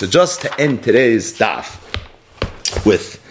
So 0.00 0.06
just 0.06 0.40
to 0.40 0.58
end 0.58 0.82
today's 0.82 1.38
daf 1.38 1.76
with 2.86 3.22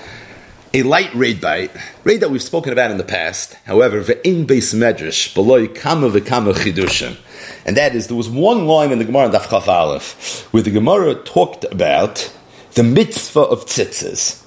a 0.72 0.84
light 0.84 1.10
raid 1.15 1.42
bite, 1.42 1.72
raid 2.03 2.19
that 2.19 2.30
we've 2.30 2.44
spoken 2.44 2.72
about 2.72 2.92
in 2.92 2.99
the 2.99 3.03
past. 3.03 3.56
However, 3.65 4.04
ve'in 4.04 4.46
beis 4.46 4.76
medrash 4.76 5.34
beloy 5.34 5.68
kama 5.68 6.12
ve'kama 6.12 6.54
chidushim, 6.54 7.18
and 7.66 7.76
that 7.76 7.96
is 7.96 8.05
there 8.05 8.16
was 8.16 8.29
one 8.29 8.68
line 8.68 8.92
in 8.92 9.00
the 9.00 9.05
Gemara 9.05 9.29
daf 9.29 9.50
chaf 9.50 9.68
aleph 9.68 10.47
where 10.54 10.62
the 10.62 10.70
Gemara 10.70 11.16
talked 11.16 11.63
about 11.71 12.32
the 12.74 12.83
mitzvah 12.83 13.40
of 13.40 13.65
tzitzis. 13.65 14.44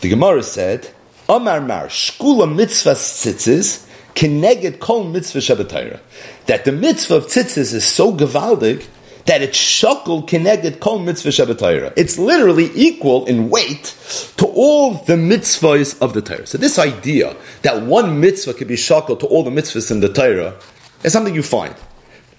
The 0.00 0.08
Gemara 0.08 0.44
said, 0.44 0.88
"Amar 1.28 1.60
mar 1.60 1.88
shkula 1.88 2.50
mitzvah 2.56 2.94
tzitzis." 2.94 3.84
Keneged 4.14 4.78
kol 4.80 5.04
mitzvah 5.04 5.40
shabbatayra. 5.40 6.00
That 6.46 6.64
the 6.64 6.72
mitzvah 6.72 7.16
of 7.16 7.26
tzitzis 7.26 7.74
is 7.74 7.84
so 7.84 8.14
gavaldig 8.14 8.86
that 9.26 9.42
it's 9.42 9.58
shakal 9.58 10.26
keneged 10.26 10.80
kol 10.80 10.98
mitzvah 10.98 11.30
shabbatayra. 11.30 11.92
It's 11.96 12.18
literally 12.18 12.70
equal 12.74 13.26
in 13.26 13.50
weight 13.50 13.96
to 14.36 14.46
all 14.46 14.94
the 14.94 15.14
mitzvahs 15.14 16.00
of 16.00 16.14
the 16.14 16.22
Torah. 16.22 16.46
So 16.46 16.58
this 16.58 16.78
idea 16.78 17.36
that 17.62 17.82
one 17.82 18.20
mitzvah 18.20 18.54
could 18.54 18.68
be 18.68 18.76
shakal 18.76 19.18
to 19.20 19.26
all 19.26 19.42
the 19.42 19.50
mitzvahs 19.50 19.90
in 19.90 20.00
the 20.00 20.12
Torah 20.12 20.54
is 21.02 21.12
something 21.12 21.34
you 21.34 21.42
find. 21.42 21.74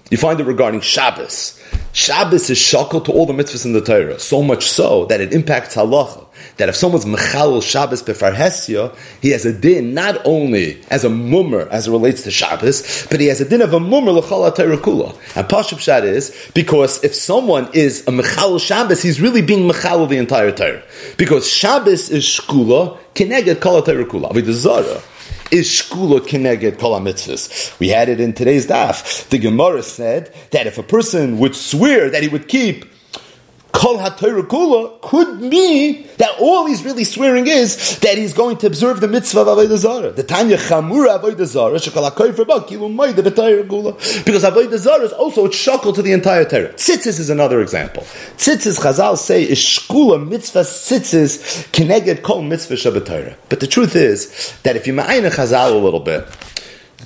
You 0.10 0.18
find 0.18 0.40
it 0.40 0.46
regarding 0.46 0.82
Shabbos. 0.82 1.62
Shabbos 1.92 2.50
is 2.50 2.58
shakal 2.58 3.04
to 3.06 3.12
all 3.12 3.26
the 3.26 3.34
mitzvahs 3.34 3.66
in 3.66 3.74
the 3.74 3.82
Torah, 3.82 4.20
so 4.20 4.42
much 4.42 4.70
so 4.70 5.06
that 5.06 5.20
it 5.20 5.34
impacts 5.34 5.76
halacha. 5.76 6.27
That 6.58 6.70
if 6.70 6.76
someone's 6.76 7.06
mechalel 7.06 7.62
Shabbos 7.62 8.04
befarhesia, 8.04 8.96
he 9.22 9.30
has 9.32 9.46
a 9.46 9.54
din 9.54 9.94
not 9.94 10.20
only 10.26 10.82
as 10.90 11.04
a 11.04 11.10
mummer 11.10 11.68
as 11.70 11.88
it 11.88 11.92
relates 11.92 12.24
to 12.24 12.32
Shabbos, 12.32 13.08
but 13.10 13.20
he 13.20 13.28
has 13.28 13.42
a 13.42 13.48
din 13.48 13.62
of 13.62 13.74
a 13.74 13.80
mummer 13.80 14.12
l'chal 14.12 14.52
kula. 14.52 15.16
And 15.36 15.48
Pashup 15.48 15.80
Shad 15.80 16.04
is 16.04 16.50
because 16.54 17.04
if 17.04 17.14
someone 17.14 17.70
is 17.74 18.08
a 18.08 18.12
mechalel 18.12 18.60
Shabbos, 18.60 19.02
he's 19.02 19.22
really 19.22 19.42
being 19.42 19.70
mechalel 19.70 20.10
the 20.10 20.18
entire 20.18 20.52
Torah. 20.52 20.84
Because 21.18 21.50
Shabbos 21.52 22.10
is 22.10 22.24
shkula, 22.24 22.98
kineged 23.14 23.62
kol 23.62 23.82
kula. 23.82 24.32
Avodah 24.32 24.52
Zarah 24.52 25.02
is 25.52 25.68
shkula 25.68 26.20
kineged 26.20 26.80
kol 26.80 27.00
mitzvahs. 27.00 27.78
We 27.80 27.90
had 27.90 28.10
it 28.10 28.20
in 28.20 28.34
today's 28.34 28.68
daf. 28.68 29.28
The 29.30 29.38
Gemara 29.38 29.84
said 29.84 30.34
that 30.52 30.68
if 30.68 30.78
a 30.78 30.84
person 30.84 31.40
would 31.40 31.56
swear 31.56 32.10
that 32.10 32.22
he 32.22 32.30
would 32.30 32.48
keep 32.48 32.86
Kol 33.78 34.00
HaTorah 34.00 34.48
Kula 34.48 35.00
could 35.02 35.40
mean 35.40 36.08
that 36.18 36.32
all 36.40 36.66
he's 36.66 36.84
really 36.84 37.04
swearing 37.04 37.46
is 37.46 38.00
that 38.00 38.18
he's 38.18 38.34
going 38.34 38.58
to 38.58 38.66
observe 38.66 39.02
the 39.02 39.08
mitzvah 39.08 39.42
of 39.42 39.48
Avodah 39.50 39.78
Zarah. 39.78 40.12
The 40.12 40.24
Tanya 40.24 40.58
Chamura 40.58 41.22
Avodah 41.22 41.46
Zarah, 41.46 41.76
Shekal 41.76 42.10
HaKoyfer 42.10 42.68
Kilu 42.68 42.92
Moide 42.92 43.14
B'Torah 43.14 43.68
Kula. 43.68 44.26
Because 44.26 44.44
Avodah 44.44 44.80
Zarah 44.80 45.04
is 45.04 45.14
also 45.14 45.46
a 45.46 45.54
shackle 45.54 45.94
to 45.94 46.02
the 46.02 46.12
entire 46.12 46.44
Torah. 46.44 46.70
Tzitzis 46.70 47.20
is 47.20 47.30
another 47.30 47.62
example. 47.62 48.02
Tzitzis, 48.38 48.80
Chazal 48.80 49.16
say, 49.16 49.44
is 49.44 49.60
shkula 49.60 50.28
mitzvah 50.28 50.62
tzitzis 50.62 51.68
keneged 51.70 52.24
kol 52.24 52.42
mitzvah 52.42 52.74
Shabbat 52.74 53.36
But 53.48 53.60
the 53.60 53.68
truth 53.68 53.96
is 53.96 54.58
that 54.64 54.76
if 54.76 54.88
you 54.88 54.94
ma'ayna 54.94 55.30
Chazal 55.30 55.74
a 55.74 55.78
little 55.78 56.00
bit, 56.00 56.26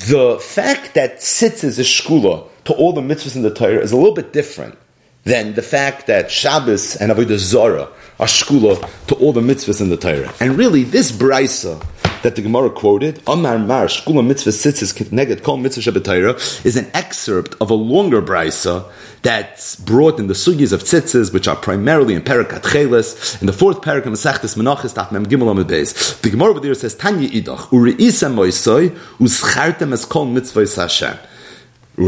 the 0.07 0.39
fact 0.39 0.93
that 0.93 1.17
tzitzis 1.17 1.79
is 1.79 1.85
shkula 1.85 2.47
to 2.63 2.73
all 2.73 2.93
the 2.93 3.01
mitzvahs 3.01 3.35
in 3.35 3.41
the 3.41 3.53
Torah 3.53 3.79
is 3.79 3.91
a 3.91 3.97
little 3.97 4.15
bit 4.15 4.31
different 4.31 4.77
than 5.23 5.53
the 5.53 5.61
fact 5.61 6.07
that 6.07 6.31
Shabbos 6.31 6.95
and 6.95 7.11
Avodah 7.11 7.37
Zorah 7.37 7.89
are 8.19 8.27
shkula 8.27 9.07
to 9.07 9.15
all 9.15 9.33
the 9.33 9.41
mitzvahs 9.41 9.81
in 9.81 9.89
the 9.89 9.97
Torah. 9.97 10.33
And 10.39 10.57
really, 10.57 10.83
this 10.83 11.11
brisa 11.11 11.85
that 12.21 12.35
the 12.35 12.41
Gemara 12.41 12.69
quoted, 12.69 13.21
Amar 13.27 13.57
Mar 13.57 13.85
Shkula 13.85 14.25
Mitzvah 14.25 14.51
Sitzis 14.51 14.93
Neged 15.09 15.43
Kol 15.43 15.57
Mitzvah 15.57 15.91
Shabbatayra, 15.91 16.65
is 16.65 16.75
an 16.75 16.89
excerpt 16.93 17.55
of 17.59 17.69
a 17.69 17.73
longer 17.73 18.21
brisa 18.21 18.85
that's 19.23 19.75
brought 19.75 20.19
in 20.19 20.27
the 20.27 20.33
sugis 20.33 20.71
of 20.71 20.81
tzitzis, 20.81 21.33
which 21.33 21.47
are 21.47 21.55
primarily 21.55 22.13
in 22.13 22.21
Perikat 22.21 22.61
Cheles, 22.61 23.39
in 23.41 23.47
the 23.47 23.53
fourth 23.53 23.81
Perak 23.81 24.05
of 24.05 24.13
Masechtes 24.13 24.55
Menachis 24.55 24.93
Gimel 24.93 25.51
Amid 25.51 25.67
Beis. 25.67 26.21
The 26.21 26.29
Gemara 26.29 26.59
there 26.59 26.73
says, 26.73 26.95
Tanya 26.95 27.29
Idach, 27.29 27.71
Uri 27.71 27.95
Isa 27.95 28.27
Moisoi, 28.27 28.89
Uschartem 29.17 29.93
Es 29.93 30.05
Kol 30.05 30.25
Mitzvah 30.25 30.81
Hashem. 30.81 31.17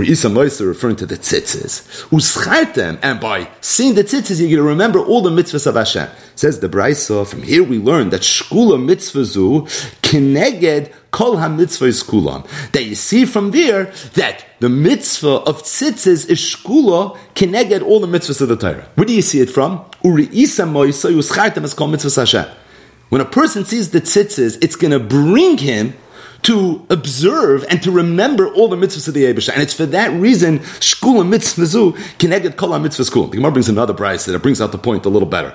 Isa 0.02 0.30
Moisa 0.30 0.66
referring 0.66 0.96
to 0.96 1.06
the 1.06 1.18
tzitzis. 1.18 2.08
Uschartem, 2.08 2.98
and 3.04 3.20
by 3.20 3.50
seeing 3.62 3.96
the 3.96 4.04
tzitzis, 4.04 4.40
you're 4.40 4.48
going 4.48 4.58
to 4.58 4.64
remember 4.64 5.00
all 5.00 5.22
the 5.22 5.30
mitzvahs 5.30 5.68
of 5.68 5.76
Hashem. 5.76 6.10
Says 6.36 6.62
the 6.62 6.70
Brisa, 6.70 7.28
from 7.28 7.44
here 7.44 7.64
we 7.64 7.78
learn 7.78 8.10
that 8.10 8.22
shkula 8.22 8.80
mitzvazu 8.80 9.68
kineged 10.02 10.92
kol 11.12 11.38
ha-mitzvahs 11.38 12.06
kulam. 12.06 12.48
That 12.72 12.86
you 12.86 12.96
see 12.96 13.26
from 13.26 13.52
there 13.52 13.92
that 14.14 14.46
the 14.60 14.70
mitzvah 14.70 15.44
of 15.46 15.64
tzitzis 15.64 16.30
is 16.30 16.40
shkula 16.40 17.18
kineged 17.36 17.84
all 17.84 18.00
the 18.00 18.08
mitzvahs 18.08 18.42
of 18.42 18.48
the 18.48 18.56
Torah. 18.56 18.88
Where 18.96 19.06
do 19.06 19.14
you 19.14 19.22
see 19.22 19.42
it 19.42 19.50
from? 19.50 19.84
Uri 20.04 20.30
Isa 20.32 20.64
Moisa 20.64 21.14
uschartem 21.14 21.64
as 21.64 21.74
kol 21.74 21.90
mitzvahs 21.90 22.16
Hashem. 22.16 22.46
When 23.10 23.22
a 23.22 23.26
person 23.26 23.64
sees 23.64 23.92
the 23.92 24.02
tzitzis, 24.02 24.58
it's 24.64 24.76
going 24.76 24.92
to 24.92 25.00
bring 25.00 25.60
him 25.60 25.94
to 26.44 26.86
observe 26.90 27.66
and 27.70 27.82
to 27.84 27.92
remember 27.92 28.48
all 28.54 28.68
the 28.68 28.76
mitzvahs 28.76 29.08
of 29.08 29.14
the 29.14 29.24
Abisha. 29.24 29.54
And 29.54 29.62
it's 29.62 29.74
for 29.74 29.86
that 29.88 30.12
reason, 30.12 30.60
Shkula 30.60 31.28
mitzvah 31.28 31.64
kineged 31.64 32.58
kol 32.58 32.78
mitzvah 32.80 33.06
school. 33.06 33.28
The 33.28 33.38
Gemara 33.38 33.52
brings 33.52 33.70
another 33.70 33.94
price 33.94 34.26
that 34.26 34.36
it 34.36 34.42
brings 34.42 34.60
out 34.62 34.72
the 34.72 34.78
point 34.78 35.06
a 35.06 35.10
little 35.10 35.28
better. 35.28 35.54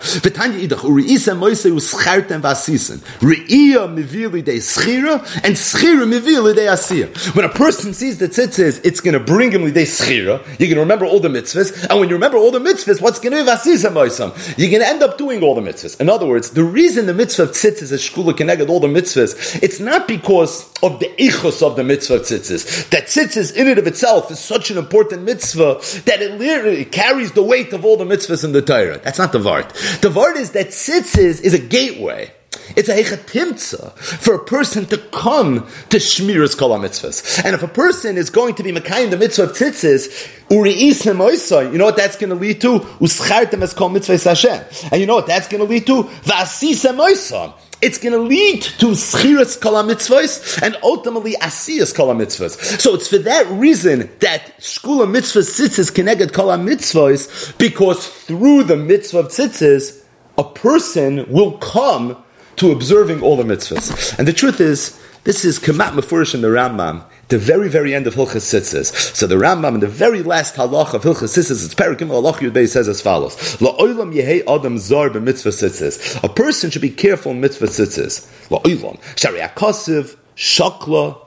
And. 5.44 7.34
When 7.34 7.44
a 7.44 7.48
person 7.48 7.94
sees 7.94 8.18
the 8.18 8.28
tzitzis, 8.28 8.80
it's 8.84 9.00
going 9.00 9.14
to 9.14 9.20
bring 9.20 9.52
him 9.52 9.64
de 9.64 9.84
schira. 9.84 10.38
You're 10.58 10.68
going 10.68 10.74
to 10.74 10.80
remember 10.80 11.04
all 11.04 11.20
the 11.20 11.28
mitzvahs. 11.28 11.86
And 11.88 12.00
when 12.00 12.08
you 12.08 12.14
remember 12.14 12.38
all 12.38 12.50
the 12.50 12.60
mitzvahs, 12.60 13.00
what's 13.00 13.18
going 13.18 13.36
to 13.36 13.44
be 13.44 13.50
vasisa 13.50 13.90
moisam? 13.92 14.32
You're 14.58 14.70
going 14.70 14.82
to 14.82 14.88
end 14.88 15.02
up 15.02 15.18
doing 15.18 15.42
all 15.42 15.54
the 15.54 15.60
mitzvahs. 15.60 16.00
In 16.00 16.08
other 16.08 16.26
words, 16.26 16.50
the 16.50 16.64
reason 16.64 17.06
the 17.06 17.14
mitzvah 17.14 17.44
of 17.44 17.50
tzitzis 17.50 17.92
is 17.92 18.02
shkula 18.02 18.32
kineged 18.32 18.68
all 18.68 18.80
the 18.80 18.88
mitzvahs, 18.88 19.62
it's 19.62 19.80
not 19.80 20.08
because 20.08 20.72
of 20.82 21.00
the 21.00 21.08
ichos 21.18 21.66
of 21.66 21.76
the 21.76 21.84
mitzvah 21.84 22.14
of 22.14 22.22
tzitzis. 22.22 22.88
That 22.90 23.04
tzitzis 23.04 23.54
in 23.54 23.68
and 23.68 23.78
of 23.78 23.86
itself 23.86 24.30
is 24.30 24.38
such 24.38 24.70
an 24.70 24.78
important 24.78 25.22
mitzvah 25.22 25.80
that 26.04 26.22
it 26.22 26.38
literally 26.38 26.84
carries 26.84 27.32
the 27.32 27.42
weight 27.42 27.72
of 27.72 27.84
all 27.84 27.96
the 27.96 28.04
mitzvahs 28.04 28.44
in 28.44 28.52
the 28.52 28.62
Torah. 28.62 28.98
That's 28.98 29.18
not 29.18 29.32
the 29.32 29.38
vart. 29.38 29.68
The 30.00 30.08
vart 30.08 30.36
is 30.36 30.52
that 30.52 30.68
tzitzis 30.68 31.40
is 31.42 31.54
a 31.54 31.58
gateway. 31.58 32.32
It's 32.76 32.88
a 32.88 33.02
hechatimtza 33.02 33.96
for 33.96 34.34
a 34.34 34.44
person 34.44 34.86
to 34.86 34.98
come 34.98 35.66
to 35.90 35.96
Shmiras 35.96 36.56
Kol 36.56 36.70
mitzvahs. 36.78 37.44
And 37.44 37.54
if 37.54 37.62
a 37.62 37.68
person 37.68 38.16
is 38.16 38.30
going 38.30 38.54
to 38.56 38.62
be 38.62 38.72
Makayim 38.72 39.10
the 39.10 39.16
mitzvah 39.16 39.44
of 39.44 39.52
tzitzis, 39.52 40.08
Uri'isim 40.48 41.18
oisai, 41.18 41.72
you 41.72 41.78
know 41.78 41.86
what 41.86 41.96
that's 41.96 42.16
going 42.16 42.30
to 42.30 42.36
lead 42.36 42.60
to? 42.60 42.80
Uschartem 43.00 43.62
es 43.62 43.74
kol 43.74 43.90
mitzvahs 43.90 44.24
Hashem. 44.24 44.90
And 44.92 45.00
you 45.00 45.06
know 45.06 45.16
what 45.16 45.26
that's 45.26 45.48
going 45.48 45.62
to 45.62 45.68
lead 45.68 45.86
to? 45.86 46.04
Vasisem 46.04 46.98
oisam 46.98 47.54
it's 47.80 47.98
going 47.98 48.12
to 48.12 48.18
lead 48.18 48.62
to 48.62 48.86
schiras 48.88 49.60
kol 49.60 49.74
mitzvahs 49.84 50.60
and 50.62 50.76
ultimately 50.82 51.34
asiyas 51.34 51.94
kol 51.94 52.08
mitzvahs. 52.14 52.80
So 52.80 52.94
it's 52.94 53.08
for 53.08 53.18
that 53.18 53.46
reason 53.48 54.10
that 54.20 54.58
shkula 54.58 55.10
mitzvah 55.10 55.40
tzitzis 55.40 55.94
connected 55.94 56.32
kol 56.32 56.48
mitzvahs 56.48 57.56
because 57.58 58.06
through 58.06 58.64
the 58.64 58.76
mitzvah 58.76 59.20
of 59.20 59.28
tzitzis, 59.28 60.02
a 60.36 60.44
person 60.44 61.30
will 61.30 61.58
come 61.58 62.22
to 62.56 62.72
observing 62.72 63.22
all 63.22 63.36
the 63.36 63.44
mitzvahs. 63.44 64.18
And 64.18 64.26
the 64.26 64.32
truth 64.32 64.60
is, 64.60 65.00
this 65.24 65.44
is 65.44 65.58
kamat 65.58 65.92
mafurish 65.92 66.34
in 66.34 66.40
the 66.40 66.48
Rambam 66.48 67.04
the 67.28 67.38
very, 67.38 67.68
very 67.68 67.94
end 67.94 68.06
of 68.06 68.14
Hilchas 68.14 68.42
Sitzis. 68.42 69.14
So 69.14 69.26
the 69.26 69.36
Rambam 69.36 69.74
in 69.74 69.80
the 69.80 69.86
very 69.86 70.22
last 70.22 70.56
halach 70.56 70.94
of 70.94 71.02
Hilchas 71.02 71.36
Sitzis, 71.36 71.64
it's 71.64 71.74
Perikim 71.74 72.08
halach 72.08 72.36
Yudbei 72.36 72.68
says 72.68 72.88
as 72.88 73.00
follows: 73.00 73.60
La 73.60 73.76
La'olam 73.76 74.14
yehei 74.14 74.42
adam 74.48 74.78
zar 74.78 75.10
b'mitzvah 75.10 75.52
Sitzis. 75.52 76.22
A 76.24 76.28
person 76.28 76.70
should 76.70 76.82
be 76.82 76.90
careful 76.90 77.32
in 77.32 77.40
mitzvah 77.40 77.66
Sitzis. 77.66 78.26
La'olam 78.48 78.98
shari 79.18 79.40
akosiv 79.40 80.16
shakla 80.36 81.18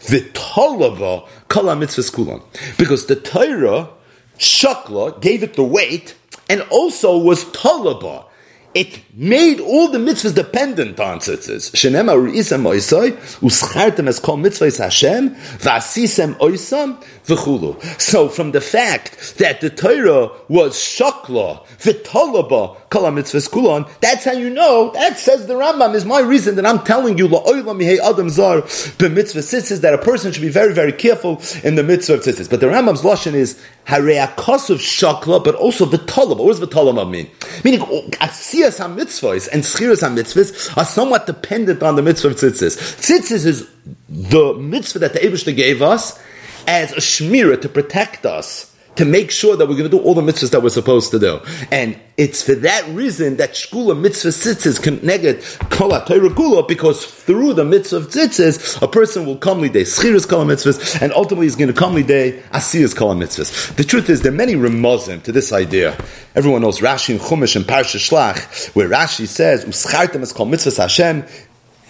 v'tolava 0.00 1.28
kala 1.48 1.76
mitzvah 1.76 2.02
skulam. 2.02 2.42
Because 2.78 3.06
the 3.06 3.16
Torah 3.16 3.90
shakla 4.38 5.20
gave 5.20 5.42
it 5.42 5.54
the 5.54 5.64
weight 5.64 6.14
and 6.48 6.62
also 6.70 7.16
was 7.18 7.44
tolaba 7.44 8.24
it 8.74 9.00
made 9.14 9.60
all 9.60 9.88
the 9.88 9.98
mitzvahs 9.98 10.34
dependent 10.34 10.98
on 10.98 11.18
tzitzis. 11.18 11.70
Shenema 11.72 12.14
isam 12.32 12.64
oisai, 12.64 13.12
uschartem 13.40 14.08
es 14.08 14.18
kol 14.18 14.36
mitzvahs 14.36 14.78
Hashem, 14.78 15.34
v'asisem 15.34 16.34
oisam, 16.38 17.02
v'chulu. 17.26 18.00
So 18.00 18.28
from 18.28 18.52
the 18.52 18.60
fact 18.60 19.38
that 19.38 19.60
the 19.60 19.70
Torah 19.70 20.30
was 20.48 20.76
shakla, 20.76 21.66
v'tolaba, 21.78 22.76
mitzvahs 23.00 23.48
kulon, 23.48 23.88
that's 24.00 24.24
how 24.24 24.32
you 24.32 24.50
know, 24.50 24.90
that 24.92 25.18
says 25.18 25.46
the 25.46 25.54
Rambam, 25.54 25.94
is 25.94 26.04
my 26.04 26.20
reason 26.20 26.56
that 26.56 26.66
I'm 26.66 26.80
telling 26.80 27.18
you, 27.18 27.28
la'oilam 27.28 27.82
yihei 27.82 27.98
adam 27.98 28.30
zar, 28.30 28.62
b'mitzvah 28.62 29.40
tzitzis, 29.40 29.80
that 29.80 29.94
a 29.94 29.98
person 29.98 30.32
should 30.32 30.42
be 30.42 30.48
very, 30.48 30.72
very 30.74 30.92
careful 30.92 31.40
in 31.64 31.74
the 31.74 31.82
mitzvah 31.82 32.14
of 32.14 32.20
tzitzis. 32.20 32.48
But 32.48 32.60
the 32.60 32.66
Rambam's 32.66 33.02
lashon 33.02 33.34
is, 33.34 33.60
hareakos 33.86 34.70
of 34.70 34.78
shakla, 34.78 35.42
but 35.44 35.54
also 35.54 35.86
v'tolaba. 35.86 36.44
What 36.44 36.58
does 36.58 36.68
v'tolaba 36.68 37.08
mean? 37.08 37.30
Meaning, 37.64 37.80
asiyas 37.80 38.78
ha-mitzvahs 38.78 39.48
and 39.52 39.62
schiras 39.62 40.00
ha-mitzvahs 40.00 40.76
are 40.76 40.84
somewhat 40.84 41.26
dependent 41.26 41.82
on 41.82 41.96
the 41.96 42.02
mitzvah 42.02 42.28
of 42.28 42.36
tzitzis. 42.36 42.76
Tzitzis 43.00 43.46
is 43.46 43.68
the 44.08 44.54
mitzvah 44.54 45.00
that 45.00 45.12
the 45.12 45.18
Abishta 45.20 45.54
gave 45.54 45.82
us 45.82 46.18
as 46.66 46.92
a 46.92 46.96
shmira 46.96 47.60
to 47.60 47.68
protect 47.68 48.24
us 48.24 48.71
to 48.96 49.04
make 49.04 49.30
sure 49.30 49.56
that 49.56 49.66
we're 49.66 49.76
going 49.76 49.90
to 49.90 49.96
do 49.96 50.02
all 50.02 50.14
the 50.14 50.22
mitzvahs 50.22 50.50
that 50.50 50.62
we're 50.62 50.68
supposed 50.68 51.10
to 51.12 51.18
do. 51.18 51.40
And 51.70 51.98
it's 52.16 52.42
for 52.42 52.54
that 52.56 52.86
reason 52.88 53.36
that 53.38 53.52
shkula 53.52 53.98
mitzvah 53.98 54.28
tzitzis 54.28 54.80
kol 55.70 56.28
gula 56.30 56.66
because 56.66 57.06
through 57.06 57.54
the 57.54 57.64
mitzvah 57.64 57.96
of 57.96 58.08
tzitzis, 58.08 58.80
a 58.82 58.88
person 58.88 59.24
will 59.24 59.38
come 59.38 59.62
lidei 59.62 59.82
schiras 59.82 60.28
kol 60.28 60.44
mitzvahs, 60.44 61.00
and 61.00 61.12
ultimately 61.12 61.46
he's 61.46 61.56
going 61.56 61.72
to 61.72 61.78
come 61.78 61.94
lidei 61.94 62.42
asiyas 62.50 62.94
kol 62.94 63.14
mitzvahs. 63.14 63.74
The 63.76 63.84
truth 63.84 64.10
is, 64.10 64.20
there 64.20 64.32
are 64.32 64.34
many 64.34 64.54
remozim 64.54 65.22
to 65.22 65.32
this 65.32 65.52
idea. 65.52 65.96
Everyone 66.34 66.62
knows 66.62 66.80
Rashi 66.80 67.10
and 67.10 67.20
Chumash 67.20 67.56
and 67.56 67.64
Parsha 67.64 67.96
Shlach, 67.96 68.74
where 68.74 68.88
Rashi 68.88 69.26
says, 69.26 69.64
"Uschartem 69.64 70.22
es 70.22 70.32
kol 70.32 70.46
mitzvahs 70.46 70.76
Hashem." 70.76 71.24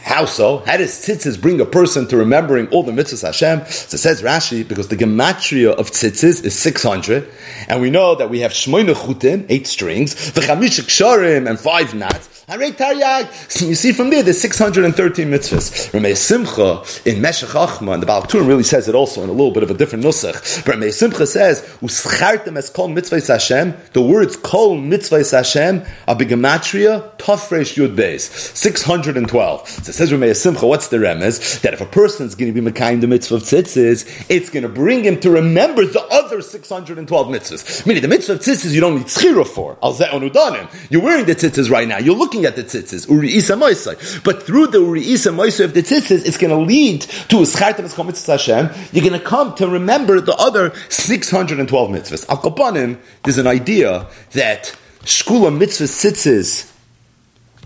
How 0.02 0.24
so? 0.24 0.58
How 0.58 0.76
does 0.76 0.90
tzitzis 0.90 1.40
bring 1.40 1.60
a 1.60 1.64
person 1.64 2.08
to 2.08 2.16
remembering 2.16 2.66
all 2.68 2.82
the 2.82 2.92
mitzvahs 2.92 3.22
Hashem? 3.22 3.66
So 3.66 3.96
says 3.96 4.20
Rashi, 4.20 4.66
because 4.66 4.88
the 4.88 4.96
gematria 4.96 5.72
of 5.74 5.90
tzitzis 5.90 6.44
is 6.44 6.58
600, 6.58 7.28
and 7.68 7.80
we 7.80 7.88
know 7.88 8.16
that 8.16 8.28
we 8.28 8.40
have 8.40 8.50
shmoyne 8.50 8.92
chutim, 8.94 9.46
eight 9.48 9.66
strings, 9.68 10.14
v'chamish 10.32 10.80
ksharim, 10.80 11.48
and 11.48 11.58
five 11.58 11.94
knots, 11.94 12.28
so 12.48 13.64
you 13.64 13.74
see 13.74 13.92
from 13.92 14.10
there, 14.10 14.22
there's 14.22 14.40
613 14.40 15.30
mitzvahs. 15.30 15.90
Rameh 15.92 16.16
Simcha 16.16 16.82
in 17.08 17.22
Meshech 17.22 17.48
Chochma, 17.50 17.94
and 17.94 18.02
the 18.02 18.06
Baal 18.06 18.24
Turim 18.24 18.48
really 18.48 18.64
says 18.64 18.88
it 18.88 18.94
also 18.94 19.22
in 19.22 19.30
a 19.30 19.32
little 19.32 19.52
bit 19.52 19.62
of 19.62 19.70
a 19.70 19.74
different 19.74 20.04
nusach. 20.04 20.66
But 20.66 20.74
Rameh 20.74 20.92
Simcha 20.92 21.26
says, 21.26 21.62
Uschartem 21.80 22.58
es 22.58 22.68
kol 22.68 22.88
mitzvahs 22.88 23.28
Hashem, 23.28 23.74
the 23.92 24.02
words 24.02 24.36
kol 24.36 24.76
mitzvahs 24.76 25.30
Hashem 25.30 25.84
are 26.08 26.16
begematria, 26.16 27.16
tofresh 27.16 27.76
yud 27.76 27.94
beis, 27.96 28.28
612. 28.54 29.68
So 29.68 29.91
it 29.92 29.96
says 29.96 30.10
Rameh 30.10 30.34
Simcha, 30.34 30.66
what's 30.66 30.88
the 30.88 30.96
remez? 30.96 31.60
That 31.60 31.74
if 31.74 31.82
a 31.82 31.84
person 31.84 32.26
is 32.26 32.34
going 32.34 32.50
to 32.50 32.58
be 32.58 32.66
Mekayim 32.66 33.02
the 33.02 33.06
mitzvah 33.06 33.34
of 33.34 33.42
tzitzis, 33.42 34.24
it's 34.30 34.48
going 34.48 34.62
to 34.62 34.68
bring 34.70 35.04
him 35.04 35.20
to 35.20 35.30
remember 35.30 35.84
the 35.84 36.00
other 36.06 36.40
612 36.40 37.26
mitzvahs. 37.26 37.86
Meaning 37.86 38.00
the 38.00 38.08
mitzvah 38.08 38.32
of 38.32 38.38
tzitzis 38.38 38.72
you 38.72 38.80
don't 38.80 38.96
need 38.96 39.04
tzchira 39.04 39.46
for. 39.46 39.76
You're 40.88 41.02
wearing 41.02 41.26
the 41.26 41.34
tzitzis 41.34 41.68
right 41.68 41.86
now. 41.86 41.98
You're 41.98 42.16
looking 42.16 42.46
at 42.46 42.56
the 42.56 42.64
tzitzis, 42.64 43.06
uri 43.06 43.32
isa 43.32 43.52
moisai. 43.52 44.24
But 44.24 44.44
through 44.44 44.68
the 44.68 44.80
uri 44.80 45.02
isa 45.02 45.28
of 45.28 45.74
the 45.74 45.82
tzitzis, 45.82 46.24
it's 46.24 46.38
going 46.38 46.56
to 46.56 46.64
lead 46.64 47.02
to 47.02 47.40
a 47.40 47.42
schartam 47.42 47.84
es 47.84 48.26
Hashem. 48.26 48.70
You're 48.92 49.06
going 49.06 49.20
to 49.20 49.26
come 49.26 49.54
to 49.56 49.68
remember 49.68 50.22
the 50.22 50.34
other 50.36 50.72
612 50.88 51.90
mitzvahs. 51.90 52.26
Al 52.30 52.38
Kapanim, 52.38 52.98
there's 53.24 53.36
an 53.36 53.46
idea 53.46 54.08
that 54.30 54.74
shkula 55.02 55.54
mitzvah 55.54 55.84
tzitzis 55.84 56.72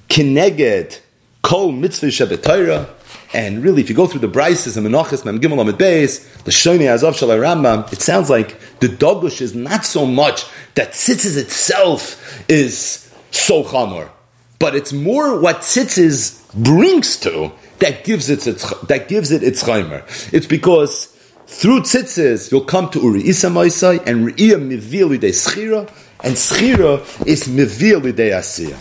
kineged 0.09 1.03
kol 1.47 1.71
mitzvah 1.73 2.07
shebetayra, 2.07 2.89
and 3.33 3.63
really, 3.63 3.81
if 3.83 3.89
you 3.89 3.95
go 3.95 4.07
through 4.07 4.21
the 4.21 4.29
Brises 4.29 4.77
and 4.77 4.87
Menachas, 4.87 5.25
Mem 5.25 5.41
Gimel 5.41 5.61
Amid 5.61 5.77
Beis, 5.77 6.43
the 6.45 6.51
Shoni 6.51 6.93
Azov 6.93 7.15
Shalai 7.15 7.39
Rambam, 7.39 7.93
it 7.93 8.01
sounds 8.01 8.29
like 8.29 8.59
the 8.81 8.89
Dogush 8.89 9.41
is 9.41 9.55
not 9.55 9.85
so 9.85 10.07
much 10.07 10.45
that 10.75 10.93
tzitzis 10.93 11.37
itself 11.37 12.51
is 12.51 13.11
so 13.31 13.63
chamor 13.65 14.11
but 14.59 14.75
it's 14.75 14.93
more 14.93 15.39
what 15.39 15.59
tzitzis 15.59 16.43
brings 16.55 17.19
to 17.19 17.53
that 17.79 18.05
gives 18.05 18.31
it 18.31 18.47
its, 18.47 18.69
that 18.87 19.09
gives 19.09 19.31
it 19.31 19.43
its 19.43 19.63
chaimer. 19.63 20.03
It's 20.33 20.47
because 20.47 21.07
through 21.47 21.81
tzitzis 21.81 22.51
you'll 22.51 22.65
come 22.65 22.91
to 22.91 23.01
uri 23.01 23.23
isa 23.23 23.49
maisai 23.49 24.05
and 24.07 24.27
riya 24.27 24.57
mivili 24.57 25.21
de 25.21 25.31
schira 25.31 25.91
and 26.21 26.35
schira 26.35 27.01
is 27.27 27.45
mivili 27.45 28.15
de 28.15 28.31
asiya. 28.31 28.79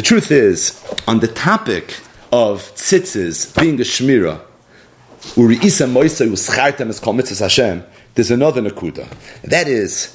The 0.00 0.06
truth 0.06 0.30
is, 0.30 0.82
on 1.06 1.20
the 1.20 1.28
topic 1.28 1.94
of 2.32 2.62
tzitzis 2.74 3.54
being 3.60 3.78
a 3.82 3.84
shmira, 3.84 4.40
uri 5.36 5.56
isa 5.56 5.84
maisai 5.84 6.30
uschartem 6.30 6.88
is 6.88 6.98
called 6.98 7.16
mitzvah 7.18 7.44
Hashem. 7.44 7.84
There's 8.14 8.30
another 8.30 8.62
nakuda. 8.62 9.06
That 9.42 9.68
is 9.68 10.10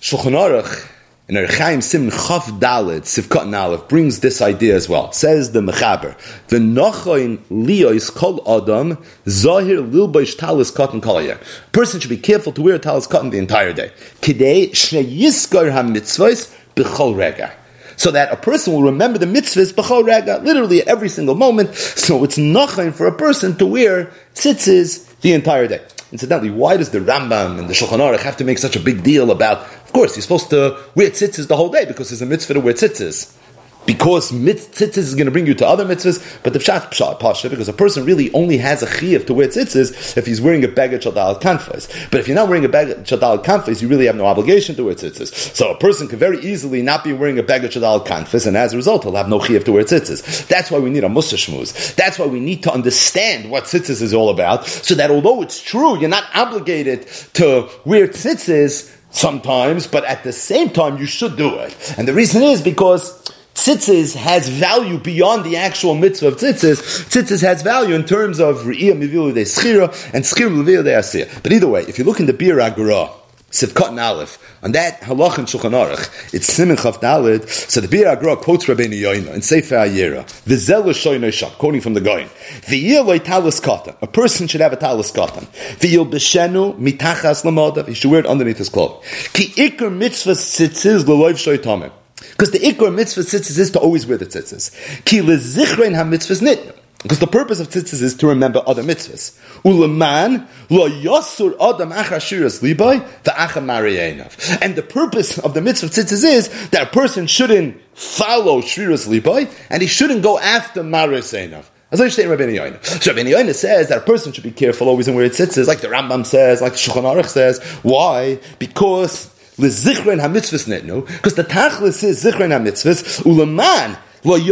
Shulchan 0.00 0.36
Aruch 0.38 0.88
and 1.26 1.38
Erchaim 1.38 1.82
Sim 1.82 2.08
Chav 2.08 2.60
Dalit 2.60 3.00
Sivkot 3.00 3.48
Nalef 3.48 3.88
brings 3.88 4.20
this 4.20 4.40
idea 4.40 4.76
as 4.76 4.88
well. 4.88 5.10
Says 5.10 5.50
the 5.50 5.60
Mechaber, 5.60 6.16
the 6.46 6.58
Nochoin 6.58 7.38
Liois 7.50 8.14
Kol 8.14 8.40
Adam 8.48 8.96
Zahir 9.28 9.80
Lilboish 9.80 10.36
Talis 10.36 10.70
Cotton 10.70 11.00
Kolaya. 11.00 11.42
Person 11.72 11.98
should 11.98 12.10
be 12.10 12.16
careful 12.16 12.52
to 12.52 12.62
wear 12.62 12.76
a 12.76 12.78
talis 12.78 13.08
cotton 13.08 13.30
the 13.30 13.38
entire 13.38 13.72
day. 13.72 13.90
Kidei 14.20 14.70
Shne 14.70 15.04
Yiskar 15.04 15.72
HaMitzvahs 15.72 16.54
B'chol 16.76 17.16
Rega 17.16 17.52
so 17.96 18.10
that 18.10 18.32
a 18.32 18.36
person 18.36 18.72
will 18.72 18.82
remember 18.82 19.18
the 19.18 19.26
mitzvahs 19.26 19.72
b'chol 19.72 20.04
literally 20.44 20.80
at 20.80 20.88
every 20.88 21.08
single 21.08 21.34
moment. 21.34 21.74
So 21.74 22.24
it's 22.24 22.36
nochain 22.38 22.94
for 22.94 23.06
a 23.06 23.16
person 23.16 23.56
to 23.58 23.66
wear 23.66 24.12
tzitzis 24.34 25.20
the 25.20 25.32
entire 25.32 25.66
day. 25.66 25.84
Incidentally, 26.12 26.50
why 26.50 26.76
does 26.76 26.90
the 26.90 27.00
Rambam 27.00 27.58
and 27.58 27.68
the 27.68 27.74
Shulchan 27.74 27.98
Aruch 27.98 28.20
have 28.20 28.36
to 28.36 28.44
make 28.44 28.58
such 28.58 28.76
a 28.76 28.80
big 28.80 29.02
deal 29.02 29.30
about? 29.30 29.58
Of 29.58 29.92
course, 29.92 30.16
you're 30.16 30.22
supposed 30.22 30.50
to 30.50 30.80
wear 30.94 31.10
tzitzis 31.10 31.48
the 31.48 31.56
whole 31.56 31.70
day 31.70 31.84
because 31.84 32.10
there's 32.10 32.22
a 32.22 32.26
mitzvah 32.26 32.54
to 32.54 32.60
wear 32.60 32.74
tzitzis 32.74 33.36
because 33.86 34.32
tzitzis 34.32 34.98
is 34.98 35.14
going 35.14 35.26
to 35.26 35.30
bring 35.30 35.46
you 35.46 35.54
to 35.54 35.66
other 35.66 35.84
mitzvahs, 35.84 36.42
but 36.42 36.52
the 36.52 36.58
pshat 36.58 37.20
pasha 37.20 37.48
because 37.48 37.68
a 37.68 37.72
person 37.72 38.04
really 38.04 38.32
only 38.32 38.58
has 38.58 38.82
a 38.82 38.86
chiyuv 38.86 39.26
to 39.26 39.34
wear 39.34 39.48
tzitzis 39.48 40.16
if 40.16 40.26
he's 40.26 40.40
wearing 40.40 40.64
a 40.64 40.68
beged 40.68 41.00
shadal 41.00 41.40
kanfas. 41.40 42.10
But 42.10 42.20
if 42.20 42.28
you're 42.28 42.34
not 42.34 42.48
wearing 42.48 42.64
a 42.64 42.68
beged 42.68 43.04
shadal 43.04 43.44
kanfas, 43.44 43.80
you 43.80 43.88
really 43.88 44.06
have 44.06 44.16
no 44.16 44.26
obligation 44.26 44.74
to 44.76 44.84
wear 44.84 44.94
tzitzis. 44.94 45.34
So 45.54 45.70
a 45.70 45.78
person 45.78 46.08
can 46.08 46.18
very 46.18 46.40
easily 46.40 46.82
not 46.82 47.04
be 47.04 47.12
wearing 47.12 47.38
a 47.38 47.42
beged 47.42 47.70
shadal 47.70 48.06
kanfas, 48.06 48.46
and 48.46 48.56
as 48.56 48.72
a 48.72 48.76
result, 48.76 49.04
he'll 49.04 49.16
have 49.16 49.28
no 49.28 49.38
chiyuv 49.38 49.64
to 49.64 49.72
wear 49.72 49.84
tzitzis. 49.84 50.46
That's 50.48 50.70
why 50.70 50.78
we 50.78 50.90
need 50.90 51.04
a 51.04 51.08
musa 51.08 51.36
shmuz. 51.36 51.94
That's 51.94 52.18
why 52.18 52.26
we 52.26 52.40
need 52.40 52.62
to 52.64 52.72
understand 52.72 53.50
what 53.50 53.64
tzitzis 53.64 54.02
is 54.02 54.12
all 54.12 54.30
about, 54.30 54.66
so 54.66 54.94
that 54.94 55.10
although 55.10 55.42
it's 55.42 55.60
true, 55.62 55.98
you're 55.98 56.08
not 56.08 56.24
obligated 56.34 57.06
to 57.34 57.68
wear 57.84 58.08
tzitzis 58.08 58.92
sometimes, 59.10 59.86
but 59.86 60.04
at 60.04 60.24
the 60.24 60.32
same 60.32 60.70
time, 60.70 60.98
you 60.98 61.06
should 61.06 61.36
do 61.36 61.58
it. 61.58 61.94
And 61.96 62.06
the 62.06 62.12
reason 62.12 62.42
is 62.42 62.60
because 62.60 63.22
tzitzis 63.56 64.14
has 64.14 64.48
value 64.48 64.98
beyond 64.98 65.44
the 65.44 65.56
actual 65.56 65.94
mitzvah 65.94 66.28
of 66.28 66.36
tzitzis. 66.36 66.78
Tzitzis 67.08 67.42
has 67.42 67.62
value 67.62 67.94
in 67.94 68.04
terms 68.04 68.38
of 68.38 68.58
re'iyah 68.58 68.92
mivilu 68.92 69.34
de 69.34 69.44
schira 69.44 69.88
and 70.12 70.24
schira 70.24 70.50
mivilu 70.50 70.84
de 70.84 70.90
asiyah. 70.90 71.42
But 71.42 71.52
either 71.52 71.66
way, 71.66 71.82
if 71.82 71.98
you 71.98 72.04
look 72.04 72.20
in 72.20 72.26
the 72.26 72.32
Be'er 72.32 72.56
HaGolah, 72.56 73.12
Sivkot 73.50 73.88
and 73.88 74.00
Aleph, 74.00 74.38
on 74.62 74.72
that 74.72 75.00
halach 75.00 75.38
and 75.38 75.46
Shulchan 75.46 75.72
Aruch, 75.72 76.34
it's 76.34 76.50
Simen 76.50 76.76
Chav 76.76 77.00
Dalid, 77.00 77.48
so 77.48 77.80
the 77.80 77.88
Be'er 77.88 78.14
HaGolah 78.14 78.42
quotes 78.42 78.66
Rabbeinu 78.66 79.00
Yoina 79.00 79.32
in 79.32 79.40
Sefer 79.40 79.76
HaYira, 79.76 80.24
V'zel 80.44 80.84
l'shoyno 80.84 81.32
sham, 81.32 81.50
quoting 81.52 81.80
from 81.80 81.94
the 81.94 82.00
Goyin, 82.00 82.28
V'yil 82.62 83.06
loy 83.06 83.18
talis 83.18 83.60
katan, 83.60 83.96
a 84.02 84.06
person 84.06 84.46
should 84.46 84.60
have 84.60 84.74
a 84.74 84.76
talis 84.76 85.10
katan, 85.10 85.46
V'yil 85.78 86.10
b'shenu 86.10 86.78
mitachas 86.78 87.44
lamodav, 87.44 87.88
he 87.88 87.94
should 87.94 88.10
wear 88.10 88.20
it 88.20 88.26
underneath 88.26 88.58
his 88.58 88.68
cloak. 88.68 89.02
Ki 89.32 89.46
ikar 89.56 89.96
mitzvah 89.96 90.32
sitziz 90.32 91.06
l'loiv 91.06 91.36
shoy 91.36 91.56
tamim. 91.56 91.92
Because 92.30 92.50
the 92.50 92.58
ikor 92.58 92.94
mitzvah 92.94 93.22
tzitzis 93.22 93.58
is 93.58 93.70
to 93.72 93.78
always 93.78 94.06
wear 94.06 94.18
the 94.18 94.26
tzitzis. 94.26 95.04
Ki 95.04 95.20
lezichrein 95.20 95.94
ha-mitzvahs 95.94 96.42
nit. 96.42 96.76
Because 97.02 97.18
the 97.18 97.26
purpose 97.26 97.60
of 97.60 97.68
tzitzis 97.68 98.02
is 98.02 98.14
to 98.16 98.26
remember 98.26 98.62
other 98.66 98.82
mitzvahs. 98.82 99.38
Uleman 99.62 100.46
lo 100.70 100.88
yosur 100.88 101.54
adam 101.60 101.90
achashiras 101.90 102.62
libay 102.62 103.00
va'acha 103.22 103.62
marienav. 103.62 104.58
And 104.62 104.76
the 104.76 104.82
purpose 104.82 105.38
of 105.38 105.54
the 105.54 105.60
mitzvah 105.60 105.88
tzitzis 105.88 106.24
is 106.24 106.70
that 106.70 106.88
a 106.88 106.90
person 106.90 107.26
shouldn't 107.26 107.80
follow 107.94 108.60
shiras 108.60 109.08
libay 109.08 109.52
and 109.70 109.82
he 109.82 109.88
shouldn't 109.88 110.22
go 110.22 110.38
after 110.38 110.82
marienav. 110.82 111.64
As 111.92 112.00
I 112.00 112.08
say, 112.08 112.26
Rabbi 112.26 112.42
Yoina. 112.42 112.84
So 112.84 113.12
Rabbi 113.12 113.30
Yoina 113.30 113.54
says 113.54 113.90
that 113.90 113.98
a 113.98 114.00
person 114.00 114.32
should 114.32 114.42
be 114.42 114.50
careful 114.50 114.88
always 114.88 115.06
in 115.06 115.14
where 115.14 115.24
it 115.24 115.36
sits, 115.36 115.56
like 115.68 115.80
the 115.80 115.86
Rambam 115.86 116.26
says, 116.26 116.60
like 116.60 116.72
the 116.72 116.78
Shulchan 116.78 117.04
Aruch 117.04 117.26
says. 117.26 117.62
Why? 117.84 118.40
Because 118.58 119.30
L'zichron 119.58 120.20
ha-mitzvahs 120.20 120.68
netnu, 120.68 121.06
because 121.06 121.34
the 121.34 121.44
tachlis 121.44 122.04
is 122.04 122.22
zichron 122.22 122.52
ha-mitzvahs, 122.52 123.22
uleman, 123.22 123.96
So 124.26 124.32
like 124.32 124.42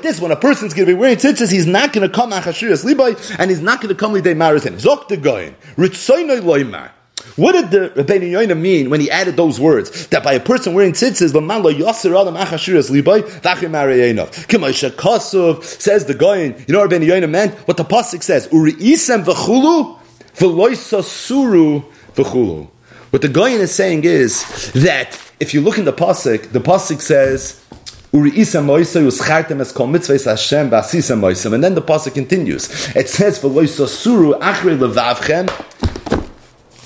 this, 0.00 0.20
when 0.20 0.30
a 0.30 0.36
person's 0.36 0.72
going 0.72 0.86
to 0.86 0.94
be 0.94 0.98
wearing 0.98 1.16
tzitzis, 1.16 1.52
he's 1.52 1.66
not 1.66 1.92
going 1.92 2.08
to 2.08 2.14
come 2.14 2.30
achashiras 2.30 2.82
liboy, 2.82 3.36
and 3.38 3.50
he's 3.50 3.60
not 3.60 3.82
going 3.82 3.94
to 3.94 3.94
come 3.94 4.14
maris 4.38 4.64
enough. 4.64 4.80
Zok 4.80 5.08
the 5.08 5.18
goyin, 5.18 5.54
ritzoynoi 5.76 6.40
loymar. 6.40 6.92
What 7.36 7.52
did 7.52 7.70
the 7.70 7.90
Rabbeinu 8.02 8.30
Yoina 8.30 8.58
mean 8.58 8.88
when 8.88 9.00
he 9.00 9.10
added 9.10 9.36
those 9.36 9.60
words? 9.60 10.06
That 10.06 10.24
by 10.24 10.32
a 10.32 10.40
person 10.40 10.72
wearing 10.72 10.92
tzitzis, 10.92 11.34
l'man 11.34 11.62
lo 11.62 11.70
yosir 11.70 12.18
adam 12.18 12.36
achashiras 12.36 12.90
liboy, 12.90 13.20
v'achrei 13.42 13.68
marei 13.68 14.08
enough. 14.08 14.48
K'may 14.48 14.70
shakasuv, 14.70 15.62
says 15.62 16.06
the 16.06 16.14
goyin, 16.14 16.58
you 16.66 16.72
know 16.72 16.80
what 16.80 16.90
Rabbeinu 16.90 17.06
Yoina 17.06 17.28
meant? 17.28 17.54
What 17.68 17.76
the 17.76 17.84
pasuk 17.84 18.22
says, 18.22 18.48
uri 18.50 18.72
isem 18.72 19.24
v'chulu, 19.24 19.98
suru 20.34 21.82
v'chulu. 22.14 22.68
What 23.10 23.22
the 23.22 23.28
Goyin 23.28 23.60
is 23.60 23.72
saying 23.74 24.04
is 24.04 24.44
that 24.72 25.18
if 25.40 25.54
you 25.54 25.60
look 25.60 25.78
in 25.78 25.84
the 25.84 25.92
pasuk, 25.92 26.52
the 26.52 26.60
pasuk 26.60 27.00
says. 27.00 27.60
And 28.10 28.24
then 28.32 28.54
the 31.74 31.82
pasuk 31.82 32.14
continues. 32.14 32.70
It 32.96 33.08
says, 33.10 33.38
"V'loisasuru 33.38 34.40
achrei 34.40 34.78
levavchem 34.78 35.46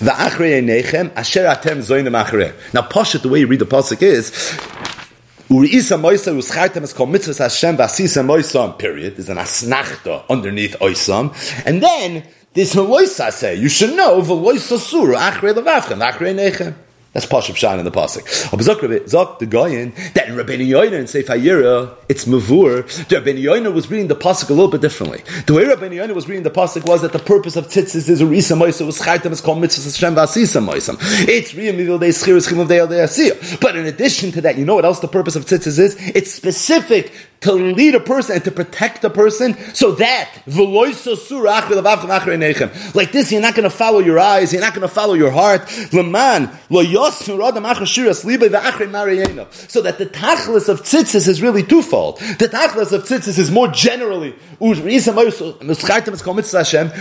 v'achrei 0.01 0.61
einechem 0.61 1.13
asher 1.15 1.45
atem 1.45 1.79
zoinim 1.79 2.17
achrei." 2.21 2.53
Now, 2.75 2.83
pasuk 2.83 3.23
the 3.23 3.29
way 3.29 3.39
you 3.39 3.47
read 3.47 3.61
the 3.61 3.67
pasuk 3.67 4.03
is. 4.03 4.33
Uriisa 5.49 5.97
moisa 5.97 6.33
uschartem 6.35 6.83
is 6.83 6.93
called 6.93 7.11
mitzvahs 7.11 7.39
Hashem 7.39 7.77
v'asisa 7.77 8.25
moisam, 8.25 8.77
period. 8.77 9.15
There's 9.15 9.29
an 9.29 9.37
asnachta 9.37 10.25
underneath 10.29 10.77
oisam. 10.81 11.33
And 11.65 11.81
then, 11.81 12.25
this 12.55 12.75
Veloisa 12.75 13.33
say, 13.33 13.55
you 13.55 13.69
should 13.69 13.97
know 13.97 14.21
Veloisa 14.21 14.79
Surah, 14.79 15.31
Achrei 15.31 15.55
Levavchem, 15.55 15.99
Achrei 15.99 16.35
Nechem. 16.35 16.75
That's 17.13 17.27
Pashup 17.27 17.57
Shan 17.57 17.79
in 17.79 17.85
the 17.85 17.91
Pasuk. 17.91 18.23
Zok 18.23 19.39
the 19.39 19.47
Goyin, 19.47 19.95
that 20.15 20.29
in 20.29 20.35
Rabbeinu 20.35 20.67
Yoina 20.67 20.99
and 20.99 21.07
Seif 21.07 21.97
it's 22.09 22.25
Mavur. 22.25 22.87
The 23.09 23.17
Rabbeinu 23.17 23.43
Yoina 23.43 23.73
was 23.73 23.91
reading 23.91 24.09
the 24.09 24.17
Pasuk 24.17 24.49
a 24.49 24.55
little 24.55 24.71
bit 24.71 24.81
differently. 24.81 25.23
The 25.47 25.53
way 25.53 25.65
Rabbeinu 25.65 25.97
Yoina 25.97 26.15
was 26.15 26.27
reading 26.27 26.43
the 26.43 26.51
Pasuk 26.51 26.89
was 26.89 27.03
that 27.03 27.13
the 27.13 27.19
purpose 27.19 27.57
of 27.57 27.67
tzitzis 27.67 28.09
is 28.09 28.23
Urisa 28.23 28.57
Moisa, 28.57 28.87
was 28.87 28.99
Chaitam, 28.99 29.31
is 29.31 29.43
called 29.43 29.61
Mitzvah 29.61 29.91
Hashem 29.91 30.15
Vasisa 30.15 30.67
Moisam. 30.67 30.97
It's 31.29 31.53
Riyam 31.53 31.77
Mivil 31.77 31.99
Dei 31.99 32.09
Schir, 32.09 32.43
Schim 32.47 32.61
of 32.61 32.69
Dei 32.69 32.79
Al 32.79 32.89
But 33.61 33.77
in 33.77 33.85
addition 33.85 34.33
to 34.33 34.41
that, 34.41 34.57
you 34.57 34.65
know 34.65 34.77
what 34.77 34.87
else 34.87 35.01
the 35.01 35.09
purpose 35.09 35.37
of 35.37 35.45
tzitzis 35.45 35.79
is? 35.79 35.97
It's 36.15 36.33
specific 36.33 37.13
to 37.43 37.53
lead 37.53 37.95
a 37.95 38.01
person 38.01 38.37
and 38.37 38.45
to 38.45 38.51
protect 38.51 39.05
a 39.05 39.11
person 39.11 39.57
so 39.75 39.93
that 39.93 40.31
like 42.95 43.13
this 43.13 43.31
you're 43.33 43.41
not 43.41 43.55
going 43.55 43.69
to 43.69 43.71
follow 43.71 43.99
your 43.99 44.19
eyes 44.19 44.53
you're 44.53 44.63
not 44.63 44.75
going 44.75 44.89
to 44.89 44.95
follow 44.95 45.15
your 45.15 45.31
heart. 45.31 45.69
So 45.69 46.03
that 49.83 49.99
the 49.99 50.07
tachlis 50.07 50.69
of 50.69 50.83
tzitzis 50.83 51.29
is 51.29 51.43
really 51.43 51.63
twofold. 51.63 52.19
The 52.19 52.49
tachlis 52.49 52.93
of 52.93 53.05
tzitzis 53.05 53.39
is 53.39 53.51
more 53.51 53.69
generally 53.69 54.35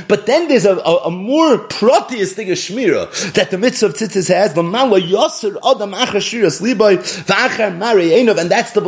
but 0.08 0.26
then 0.26 0.48
there's 0.48 0.66
a, 0.66 0.78
a, 0.78 0.96
a 1.06 1.12
more 1.12 1.60
proteus 1.60 2.34
thing 2.34 2.50
of 2.50 2.58
shmira 2.58 3.34
that 3.34 3.52
the 3.52 3.58
mitzvah 3.58 3.86
of 3.88 3.94
tzitzis 3.94 4.28
has 4.30 4.52
and 8.42 8.50
that's 8.52 8.72
the 8.72 8.82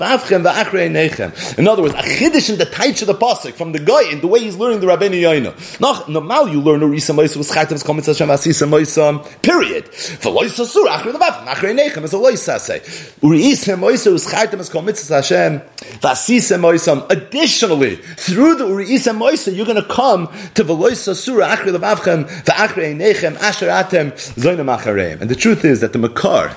in 0.00 1.68
other 1.68 1.82
words, 1.82 1.94
a 1.94 1.98
chiddush 1.98 2.50
in 2.50 2.58
the 2.58 2.66
taich 2.66 3.02
of 3.02 3.06
the 3.08 3.14
pasuk 3.14 3.52
from 3.52 3.72
the 3.72 3.78
guy 3.78 4.10
in 4.10 4.20
the 4.20 4.26
way 4.26 4.40
he's 4.40 4.56
learning 4.56 4.80
the 4.80 4.86
Rabbeinu 4.86 5.20
Yoina. 5.20 5.80
Now, 5.80 6.04
normal 6.08 6.48
you 6.48 6.60
learn 6.60 6.80
Urisa 6.80 7.14
Moisa 7.14 7.36
was 7.36 7.50
Chaitam's 7.50 7.84
Komitz 7.84 8.06
Hashem 8.06 8.28
Asisa 8.28 8.66
Moisa. 8.66 9.42
Period. 9.42 9.88
For 9.88 10.32
Loisa 10.32 10.64
Sur 10.64 10.86
Achrei 10.86 11.12
Levav 11.12 11.44
Achrei 11.46 11.78
Nechem 11.78 12.02
is 12.04 12.14
a 12.14 12.16
Loisa 12.16 12.58
say. 12.58 12.80
Urisa 13.20 13.76
Moisa 13.78 14.10
was 14.10 14.26
Chaitam's 14.26 14.70
Komitz 14.70 15.08
Hashem 15.08 15.60
Vasisa 16.00 16.58
Moisa. 16.58 17.06
Additionally, 17.10 17.96
through 17.96 18.56
the 18.56 18.64
Urisa 18.64 19.14
Moisa, 19.16 19.54
you're 19.54 19.66
going 19.66 19.82
to 19.82 19.88
come 19.88 20.28
to 20.54 20.64
Veloisa 20.64 21.14
Sur 21.14 21.40
Achrei 21.40 21.76
Levavchem 21.76 22.26
Va'achrei 22.44 22.96
Nechem 22.96 23.36
Asher 23.36 23.68
Atem 23.68 24.12
Zoinam 24.36 24.74
Achareim. 24.74 25.20
And 25.20 25.30
the 25.30 25.36
truth 25.36 25.64
is 25.64 25.80
that 25.80 25.92
the 25.92 25.98
Makar 25.98 26.56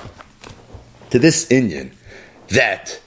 to 1.10 1.18
this 1.18 1.46
inyan 1.48 1.92
that 2.48 3.00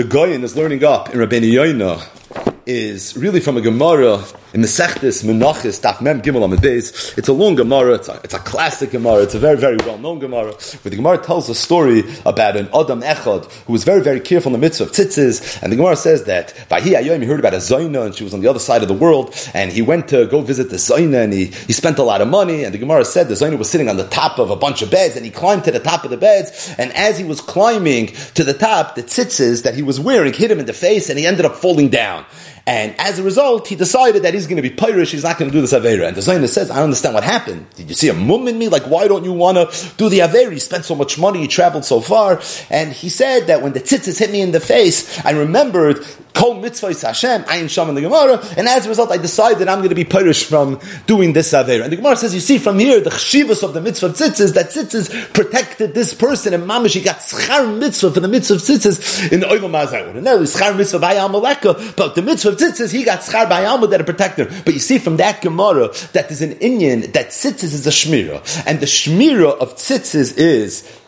the 0.00 0.08
Goyin 0.08 0.42
is 0.44 0.56
learning 0.56 0.82
up 0.82 1.10
in 1.10 1.18
Rabbeinu 1.20 1.52
Yoina 1.52 2.19
is 2.66 3.16
really 3.16 3.40
from 3.40 3.56
a 3.56 3.60
Gemara 3.60 4.24
in 4.52 4.60
the 4.60 4.66
Sechtis 4.66 5.24
Menachis 5.24 5.80
Daf 5.80 6.00
Mem 6.00 6.20
Gimel 6.22 6.44
Amid. 6.44 6.64
It's 6.64 7.28
a 7.28 7.32
long 7.32 7.54
Gemara. 7.54 7.94
It's 7.94 8.08
a, 8.08 8.20
it's 8.24 8.34
a 8.34 8.38
classic 8.38 8.90
Gemara. 8.90 9.22
It's 9.22 9.34
a 9.34 9.38
very 9.38 9.56
very 9.56 9.76
well 9.78 9.98
known 9.98 10.18
Gemara. 10.18 10.52
Where 10.52 10.90
the 10.90 10.96
Gemara 10.96 11.18
tells 11.18 11.48
a 11.48 11.54
story 11.54 12.04
about 12.26 12.56
an 12.56 12.66
Adam 12.74 13.02
Echad 13.02 13.50
who 13.64 13.72
was 13.72 13.84
very 13.84 14.02
very 14.02 14.20
careful 14.20 14.50
in 14.50 14.52
the 14.54 14.58
midst 14.58 14.80
of 14.80 14.90
tzitzis. 14.90 15.62
And 15.62 15.72
the 15.72 15.76
Gemara 15.76 15.96
says 15.96 16.24
that 16.24 16.54
Vahi 16.68 17.00
Ayoim 17.00 17.20
he 17.20 17.26
heard 17.26 17.40
about 17.40 17.54
a 17.54 17.58
Zaina 17.58 18.06
and 18.06 18.14
she 18.14 18.24
was 18.24 18.34
on 18.34 18.40
the 18.40 18.48
other 18.48 18.58
side 18.58 18.82
of 18.82 18.88
the 18.88 18.94
world. 18.94 19.34
And 19.54 19.70
he 19.70 19.82
went 19.82 20.08
to 20.08 20.26
go 20.26 20.40
visit 20.40 20.70
the 20.70 20.76
Zaina 20.76 21.24
and 21.24 21.32
he, 21.32 21.46
he 21.46 21.72
spent 21.72 21.98
a 21.98 22.02
lot 22.02 22.20
of 22.20 22.28
money. 22.28 22.64
And 22.64 22.74
the 22.74 22.78
Gemara 22.78 23.04
said 23.04 23.28
the 23.28 23.34
Zaina 23.34 23.58
was 23.58 23.70
sitting 23.70 23.88
on 23.88 23.96
the 23.96 24.08
top 24.08 24.38
of 24.38 24.50
a 24.50 24.56
bunch 24.56 24.82
of 24.82 24.90
beds 24.90 25.16
and 25.16 25.24
he 25.24 25.30
climbed 25.30 25.64
to 25.64 25.70
the 25.70 25.80
top 25.80 26.04
of 26.04 26.10
the 26.10 26.16
beds. 26.16 26.74
And 26.76 26.92
as 26.92 27.18
he 27.18 27.24
was 27.24 27.40
climbing 27.40 28.08
to 28.34 28.44
the 28.44 28.54
top, 28.54 28.96
the 28.96 29.02
tzitzis 29.02 29.62
that 29.62 29.74
he 29.74 29.82
was 29.82 30.00
wearing 30.00 30.32
hit 30.32 30.50
him 30.50 30.58
in 30.58 30.66
the 30.66 30.72
face 30.72 31.08
and 31.08 31.18
he 31.18 31.26
ended 31.26 31.44
up 31.44 31.56
falling 31.56 31.88
down. 31.88 32.24
And 32.66 32.94
as 32.98 33.18
a 33.18 33.22
result, 33.22 33.68
he 33.68 33.76
decided 33.76 34.22
that 34.22 34.34
he's 34.34 34.46
going 34.46 34.56
to 34.56 34.62
be 34.62 34.70
Pirish, 34.70 35.10
he's 35.10 35.24
not 35.24 35.38
going 35.38 35.50
to 35.50 35.56
do 35.56 35.60
this 35.60 35.72
Avera. 35.72 36.06
And 36.06 36.16
the 36.16 36.22
Zionist 36.22 36.54
says, 36.54 36.70
I 36.70 36.76
don't 36.76 36.84
understand 36.84 37.14
what 37.14 37.24
happened. 37.24 37.66
Did 37.74 37.88
you 37.88 37.94
see 37.94 38.08
a 38.08 38.14
mum 38.14 38.48
in 38.48 38.58
me? 38.58 38.68
Like, 38.68 38.84
why 38.84 39.08
don't 39.08 39.24
you 39.24 39.32
want 39.32 39.56
to 39.56 39.96
do 39.96 40.08
the 40.08 40.20
Avera? 40.20 40.52
You 40.52 40.60
spent 40.60 40.84
so 40.84 40.94
much 40.94 41.18
money, 41.18 41.42
you 41.42 41.48
traveled 41.48 41.84
so 41.84 42.00
far. 42.00 42.40
And 42.68 42.92
he 42.92 43.08
said 43.08 43.46
that 43.46 43.62
when 43.62 43.72
the 43.72 43.80
tzitzis 43.80 44.18
hit 44.18 44.30
me 44.30 44.40
in 44.40 44.52
the 44.52 44.60
face, 44.60 45.24
I 45.24 45.30
remembered 45.30 46.04
Kol 46.34 46.54
mitzvah 46.54 46.94
Hashem, 46.94 47.44
Ayin 47.44 47.68
Sham 47.68 47.88
in 47.88 47.94
the 47.94 48.00
Gemara, 48.00 48.44
and 48.56 48.68
as 48.68 48.86
a 48.86 48.88
result, 48.88 49.10
I 49.10 49.18
decided 49.18 49.68
I'm 49.68 49.78
going 49.78 49.90
to 49.90 49.94
be 49.94 50.04
Pirish 50.04 50.44
from 50.44 50.80
doing 51.06 51.32
this 51.32 51.52
Avera. 51.52 51.84
And 51.84 51.92
the 51.92 51.96
Gemara 51.96 52.16
says, 52.16 52.34
you 52.34 52.40
see 52.40 52.58
from 52.58 52.78
here, 52.78 53.00
the 53.00 53.10
chshivas 53.10 53.62
of 53.62 53.74
the 53.74 53.80
mitzvah 53.80 54.06
of 54.06 54.12
tzitzis, 54.14 54.54
that 54.54 54.66
tzitzis 54.66 55.32
protected 55.34 55.94
this 55.94 56.14
person, 56.14 56.54
and 56.54 56.64
mamish, 56.64 56.94
he 56.94 57.00
got 57.00 57.18
schar 57.18 57.78
mitzvah 57.78 58.12
for 58.12 58.20
the 58.20 58.28
mitzvah 58.28 58.54
of 58.54 58.60
tzitzis 58.60 59.32
in 59.32 59.40
the 59.40 59.46
Oivam 59.46 59.70
Mazar. 59.70 60.16
And 60.16 60.24
was 60.24 60.54
schar 60.54 60.76
mitzvah 60.76 60.98
by 60.98 61.14
Amalekah, 61.14 61.94
but 61.96 62.14
the 62.14 62.22
mitzvah 62.22 62.50
of 62.50 62.56
tzitzis, 62.56 62.92
he 62.92 63.04
got 63.04 63.20
schar 63.20 63.48
by 63.48 63.64
Alma 63.64 63.86
that 63.88 64.04
protected 64.06 64.50
her. 64.50 64.62
But 64.64 64.74
you 64.74 64.80
see 64.80 64.98
from 64.98 65.16
that 65.18 65.42
Gemara 65.42 65.88
that 66.12 66.28
there's 66.28 66.42
an 66.42 66.54
inyan 66.56 67.12
that 67.12 67.28
tzitzis 67.28 67.74
is 67.74 67.86
a 67.86 67.90
shmira, 67.90 68.64
and 68.66 68.80
the 68.80 68.86
shmira 68.86 69.58
of 69.58 69.76
tzitzis 69.76 70.36
is 70.36 70.99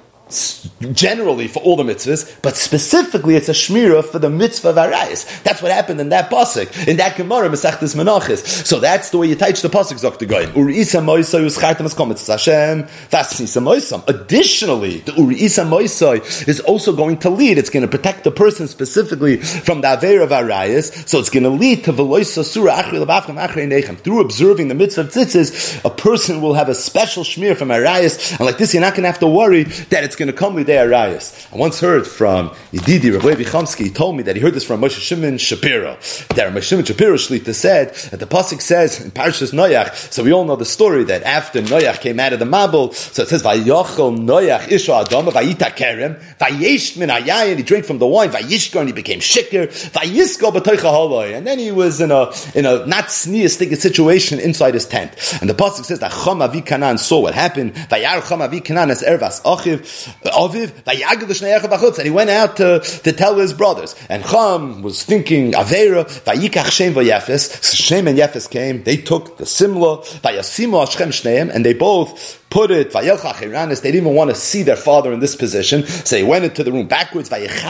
generally 0.92 1.48
for 1.48 1.60
all 1.60 1.76
the 1.76 1.82
mitzvahs, 1.82 2.40
but 2.42 2.56
specifically 2.56 3.36
it's 3.36 3.48
a 3.48 3.52
shmira 3.52 4.04
for 4.04 4.18
the 4.18 4.30
mitzvah 4.30 4.70
of 4.70 4.76
Arayis. 4.76 5.42
That's 5.42 5.62
what 5.62 5.70
happened 5.70 6.00
in 6.00 6.10
that 6.10 6.30
pasuk, 6.30 6.88
in 6.88 6.96
that 6.96 7.16
Gemara, 7.16 7.48
Masechtes 7.48 7.94
Menachis. 7.94 8.66
So 8.66 8.80
that's 8.80 9.10
the 9.10 9.18
way 9.18 9.28
you 9.28 9.34
teach 9.34 9.62
the 9.62 9.68
pasuk, 9.68 10.00
Zok 10.00 10.18
to 10.18 10.26
Goyim. 10.26 10.50
Uriisa 10.52 11.02
Moisai 11.02 11.44
Uschaitam 11.44 11.84
Es 11.84 11.94
Komitz 11.94 12.26
Hashem, 12.26 12.84
Vasnisa 13.10 13.62
Moisam. 13.62 14.06
Additionally, 14.08 14.98
the 14.98 15.12
Uriisa 15.12 15.68
Moisai 15.68 16.48
is 16.48 16.60
also 16.60 16.94
going 16.94 17.18
to 17.18 17.30
lead, 17.30 17.58
it's 17.58 17.70
going 17.70 17.82
to 17.82 17.88
protect 17.88 18.24
the 18.24 18.30
person 18.30 18.66
specifically 18.66 19.36
from 19.38 19.80
the 19.80 19.92
Aver 19.92 20.22
of 20.22 20.30
Arayis, 20.30 21.08
so 21.08 21.18
it's 21.18 21.30
going 21.30 21.44
to 21.44 21.50
lead 21.50 21.84
to 21.84 21.92
Veloisa 21.92 22.44
Surah 22.44 22.82
Achri 22.82 23.04
Levavchem 23.04 23.36
Achri 23.40 23.68
Nechem. 23.68 23.98
Through 23.98 24.20
observing 24.20 24.68
the 24.68 24.74
mitzvah 24.74 25.02
of 25.02 25.08
tzitzis, 25.08 25.84
a 25.84 25.90
person 25.90 26.40
will 26.40 26.54
have 26.54 26.68
a 26.68 26.74
special 26.74 27.24
shmir 27.24 27.56
from 27.56 27.68
Arayis, 27.68 28.32
and 28.32 28.40
like 28.40 28.58
this 28.58 28.74
you're 28.74 28.80
not 28.80 28.94
going 28.94 29.02
to 29.02 29.08
have 29.08 29.18
to 29.20 29.26
worry 29.26 29.64
that 29.64 30.04
it's 30.04 30.16
going 30.22 30.32
to 30.32 30.38
come 30.38 30.54
Lidei 30.54 30.86
Arayas. 30.86 31.52
I 31.52 31.56
once 31.56 31.80
heard 31.80 32.06
from 32.06 32.50
Yedidi 32.72 33.12
Rabbi 33.12 33.42
Chomsky, 33.42 33.84
he 33.84 33.90
told 33.90 34.16
me 34.16 34.22
that 34.22 34.36
he 34.36 34.42
heard 34.42 34.54
this 34.54 34.64
from 34.64 34.80
Moshe 34.80 35.00
Shimon 35.00 35.36
Shapiro. 35.36 35.94
That 36.36 36.52
Moshe 36.52 36.62
Shimon 36.62 36.84
Shapiro 36.84 37.16
Shlita 37.16 37.52
said 37.52 37.92
that 38.10 38.20
the 38.20 38.26
Pasuk 38.26 38.60
says 38.60 39.00
in 39.00 39.10
Parashas 39.10 39.52
Noach, 39.52 40.12
so 40.12 40.22
we 40.22 40.32
all 40.32 40.44
know 40.44 40.54
the 40.54 40.64
story 40.64 41.02
that 41.04 41.24
after 41.24 41.60
Noach 41.60 42.00
came 42.00 42.20
out 42.20 42.32
of 42.32 42.38
the 42.38 42.44
Mabel, 42.44 42.92
so 42.92 43.22
it 43.22 43.28
says, 43.28 43.42
Vayochel 43.42 44.16
Noach 44.16 44.70
Isha 44.70 44.92
Adama 44.92 45.32
Vayita 45.32 45.74
Kerem, 45.74 46.22
Vayesh 46.38 46.96
Min 46.96 47.10
and 47.10 47.58
he 47.58 47.64
drank 47.64 47.84
from 47.84 47.98
the 47.98 48.06
wine, 48.06 48.30
Vayishko, 48.30 48.78
and 48.78 48.88
he 48.88 48.92
became 48.92 49.18
shikir, 49.18 49.66
Vayisko 49.90 50.52
B'toicha 50.52 50.76
Holoi, 50.76 51.36
and 51.36 51.44
then 51.46 51.58
he 51.58 51.72
was 51.72 52.00
in 52.00 52.12
a, 52.12 52.30
in 52.54 52.64
a 52.64 52.86
not 52.86 53.06
sneeistic 53.06 53.76
situation 53.76 54.38
inside 54.38 54.74
his 54.74 54.86
tent. 54.86 55.12
And 55.40 55.50
the 55.50 55.54
Pasuk 55.54 55.84
says 55.84 55.98
that 55.98 56.12
Chom 56.12 56.40
Avi 56.42 56.96
saw 56.98 57.20
what 57.20 57.34
happened, 57.34 57.74
Vayar 57.74 58.20
Chom 58.20 58.40
Avi 58.40 58.58
as 58.92 59.02
Ervas 59.02 59.42
Achiv, 59.42 60.11
Aviv, 60.24 61.98
and 61.98 62.04
he 62.04 62.10
went 62.10 62.30
out 62.30 62.56
to, 62.56 62.80
to 62.80 63.12
tell 63.12 63.36
his 63.36 63.52
brothers. 63.52 63.94
And 64.08 64.24
Cham 64.24 64.82
was 64.82 65.04
thinking, 65.04 65.52
Avera, 65.52 66.04
Vayikach 66.24 66.70
Shem 66.70 66.94
Vayefes, 66.94 67.74
Shem 67.74 68.08
and 68.08 68.18
Yefes 68.18 68.48
came, 68.50 68.82
they 68.82 68.96
took 68.96 69.38
the 69.38 69.46
Simla, 69.46 69.98
Vayasimo 69.98 70.80
Hashem 70.80 71.10
Shneim, 71.10 71.50
and 71.54 71.64
they 71.64 71.74
both 71.74 72.41
put 72.52 72.70
it, 72.70 72.92
they 72.92 73.00
didn't 73.06 73.94
even 73.94 74.14
want 74.14 74.28
to 74.28 74.36
see 74.36 74.62
their 74.62 74.76
father 74.76 75.10
in 75.10 75.20
this 75.20 75.34
position, 75.34 75.86
so 75.86 76.18
he 76.18 76.22
went 76.22 76.44
into 76.44 76.62
the 76.62 76.70
room 76.70 76.86
backwards, 76.86 77.30
they 77.30 77.46
covered 77.46 77.64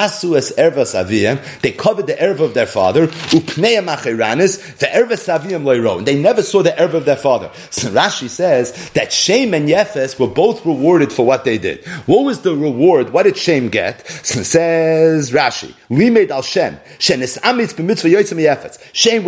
the 2.09 2.15
erva 2.15 2.41
of 2.41 2.55
their 2.55 2.67
father, 2.67 3.05
and 5.99 6.07
they 6.07 6.21
never 6.21 6.43
saw 6.43 6.62
the 6.62 6.73
erva 6.73 6.95
of 6.95 7.05
their 7.05 7.17
father. 7.17 7.49
So 7.71 7.91
Rashi 7.91 8.29
says 8.29 8.91
that 8.91 9.12
Shem 9.12 9.55
and 9.55 9.69
Yefes 9.69 10.19
were 10.19 10.27
both 10.27 10.67
rewarded 10.67 11.12
for 11.12 11.25
what 11.25 11.45
they 11.45 11.59
did. 11.59 11.85
What 12.07 12.25
was 12.25 12.41
the 12.41 12.57
reward? 12.57 13.11
What 13.12 13.23
did 13.23 13.37
Shem 13.37 13.69
get? 13.69 14.05
So 14.09 14.43
says 14.43 15.31
Rashi, 15.31 15.73
Limed 15.91 16.33
al 16.33 16.43
Shem. 16.43 16.81
Shem 16.99 17.21
was 17.21 17.37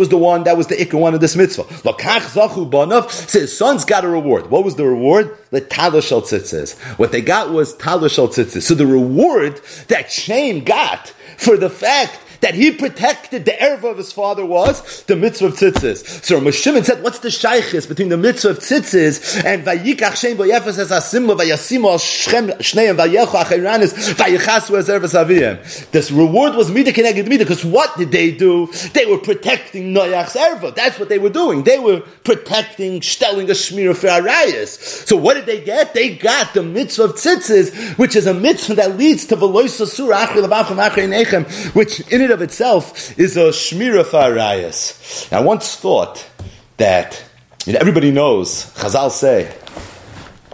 the 0.09 0.17
one 0.17 0.43
that 0.43 0.57
was 0.57 0.67
the 0.67 0.75
ikka 0.75 0.99
one 0.99 1.13
of 1.13 1.21
this 1.21 1.37
mitzvah. 1.37 1.63
Lokach 1.63 3.09
says 3.09 3.57
sons 3.57 3.85
got 3.85 4.03
a 4.03 4.09
reward. 4.09 4.49
What 4.49 4.65
was 4.65 4.75
the 4.75 4.85
reward? 4.85 5.37
The 5.55 6.11
al 6.11 6.21
tzitzis. 6.21 6.77
What 6.99 7.11
they 7.11 7.21
got 7.21 7.51
was 7.51 7.73
al 8.19 8.27
tzitzis. 8.27 8.63
So 8.63 8.75
the 8.75 8.85
reward 8.85 9.61
that 9.87 10.11
Shem 10.11 10.63
got 10.63 11.09
for 11.37 11.57
the 11.57 11.69
fact 11.69 12.19
that 12.41 12.55
he 12.55 12.71
protected 12.71 13.45
the 13.45 13.51
erva 13.51 13.91
of 13.91 13.97
his 13.97 14.11
father 14.11 14.45
was 14.45 15.03
the 15.03 15.15
mitzvah 15.15 15.47
of 15.47 15.53
tzitzis. 15.53 16.23
So 16.23 16.39
Moshe 16.39 16.85
said, 16.85 17.03
what's 17.03 17.19
the 17.19 17.29
shaykhis 17.29 17.87
between 17.87 18.09
the 18.09 18.17
mitzvah 18.17 18.49
of 18.51 18.59
tzitzis 18.59 19.43
and 19.43 19.65
vayikach 19.65 20.15
shem 20.15 20.37
vayefes 20.37 20.77
as 20.77 20.91
asimla 20.91 21.37
vayasimu 21.37 21.85
al 21.85 21.99
shneim 21.99 22.95
vayechu 22.95 23.27
achiranis 23.27 23.93
vayichasu 24.15 24.77
as 24.77 24.89
ervas 24.89 25.13
aviyim. 25.13 25.91
This 25.91 26.11
reward 26.11 26.55
was 26.55 26.71
mida 26.71 26.91
keneged 26.91 27.27
mida 27.27 27.43
because 27.43 27.65
what 27.65 27.97
did 27.97 28.11
they 28.11 28.31
do? 28.31 28.67
They 28.93 29.05
were 29.05 29.17
protecting 29.17 29.93
Noach's 29.93 30.33
erva. 30.33 30.75
That's 30.75 30.99
what 30.99 31.09
they 31.09 31.19
were 31.19 31.29
doing. 31.29 31.63
They 31.63 31.79
were 31.79 32.01
protecting, 32.23 33.01
stelling 33.01 33.49
a 33.49 33.53
shmir 33.53 33.95
for 33.95 34.07
arayas. 34.07 34.77
So 35.07 35.15
what 35.15 35.35
did 35.35 35.45
they 35.45 35.61
get? 35.63 35.93
They 35.93 36.15
got 36.15 36.53
the 36.53 36.63
mitzvah 36.63 37.03
of 37.03 37.13
tzitzis, 37.13 37.97
which 37.97 38.15
is 38.15 38.27
a 38.27 38.33
mitzvah 38.33 38.75
that 38.75 38.97
leads 38.97 39.25
to 39.27 39.35
veloisa 39.35 39.87
surah 39.87 40.27
achri 40.27 40.45
levavchem 40.45 40.89
achri 40.89 41.07
nechem, 41.07 41.45
which 41.75 41.99
in 42.11 42.21
it 42.25 42.31
of 42.31 42.41
itself 42.41 43.17
is 43.17 43.37
a 43.37 43.49
shmira 43.49 44.03
farayas. 44.03 45.31
I 45.31 45.41
once 45.41 45.75
thought 45.75 46.29
that 46.77 47.23
you 47.65 47.73
know, 47.73 47.79
everybody 47.79 48.11
knows, 48.11 48.71
Chazal 48.75 49.09
say, 49.11 49.55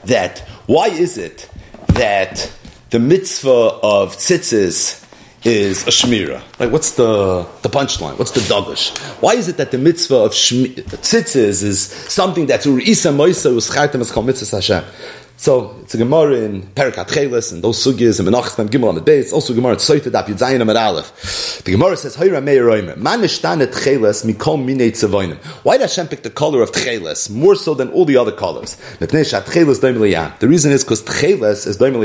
that 0.06 0.40
why 0.68 0.88
is 0.88 1.18
it 1.18 1.50
that 1.88 2.52
the 2.92 3.00
mitzvah 3.00 3.80
of 3.84 4.16
tzitzis 4.18 5.02
is 5.44 5.84
a 5.88 5.90
shmira. 5.90 6.44
Like, 6.60 6.72
what's 6.72 6.92
the, 6.92 7.48
the 7.64 7.70
punchline? 7.70 8.18
What's 8.20 8.32
the 8.32 8.42
dogish? 8.42 8.96
Why 9.22 9.34
is 9.34 9.48
it 9.48 9.58
that 9.58 9.72
the 9.72 9.78
mitzvah 9.78 10.16
of 10.16 10.32
shmi- 10.32 10.76
tzitzis 10.76 11.64
is 11.64 11.82
something 11.82 12.46
that's 12.46 12.66
uri'isa 12.66 13.14
moisa 13.14 13.52
uschartem 13.52 14.02
as 14.02 14.12
kol 14.12 14.24
mitzvah 14.24 14.58
Hashem? 14.58 14.84
So 15.42 15.76
it's 15.82 15.96
a 15.96 15.98
Gemara 15.98 16.36
in 16.36 16.62
Perikat 16.62 17.08
Chelis 17.08 17.52
and 17.52 17.64
those 17.64 17.84
sugyas 17.84 18.20
and 18.20 18.30
Menachas 18.30 18.60
Mem 18.60 18.70
Gimel 18.70 18.90
on 18.90 18.94
the 18.94 19.02
base. 19.02 19.34
Also 19.34 19.56
Gemara 19.56 19.76
Tzoyta 19.76 20.12
Daf 20.12 20.26
Yudzayin 20.26 20.62
Amar 20.62 20.78
Aleph. 20.78 21.64
The 21.66 21.72
Gemara 21.72 21.98
says 21.98 22.16
Hayra 22.16 22.44
Meir 22.44 22.66
Roimer 22.66 22.96
Man 22.96 23.22
Nishtanet 23.22 23.74
Chelis 23.74 24.24
Mikol 24.24 24.64
Minei 24.64 24.92
Tzavoinim. 24.92 25.38
Why 25.66 25.78
did 25.80 25.90
Hashem 25.90 26.10
pick 26.10 26.22
the 26.22 26.30
color 26.30 26.62
of 26.62 26.72
Chelis 26.72 27.32
more 27.32 27.56
so 27.56 27.74
than 27.74 27.90
all 27.90 28.06
the 28.06 28.18
other 28.18 28.32
colors? 28.32 28.76
Mepnei 29.00 29.28
Shat 29.28 29.46
Chelis 29.46 29.80
Doim 29.80 30.38
The 30.38 30.48
reason 30.48 30.72
is 30.74 30.84
because 30.84 31.02
Chelis 31.02 31.66
is 31.66 31.80
Doim 31.80 31.96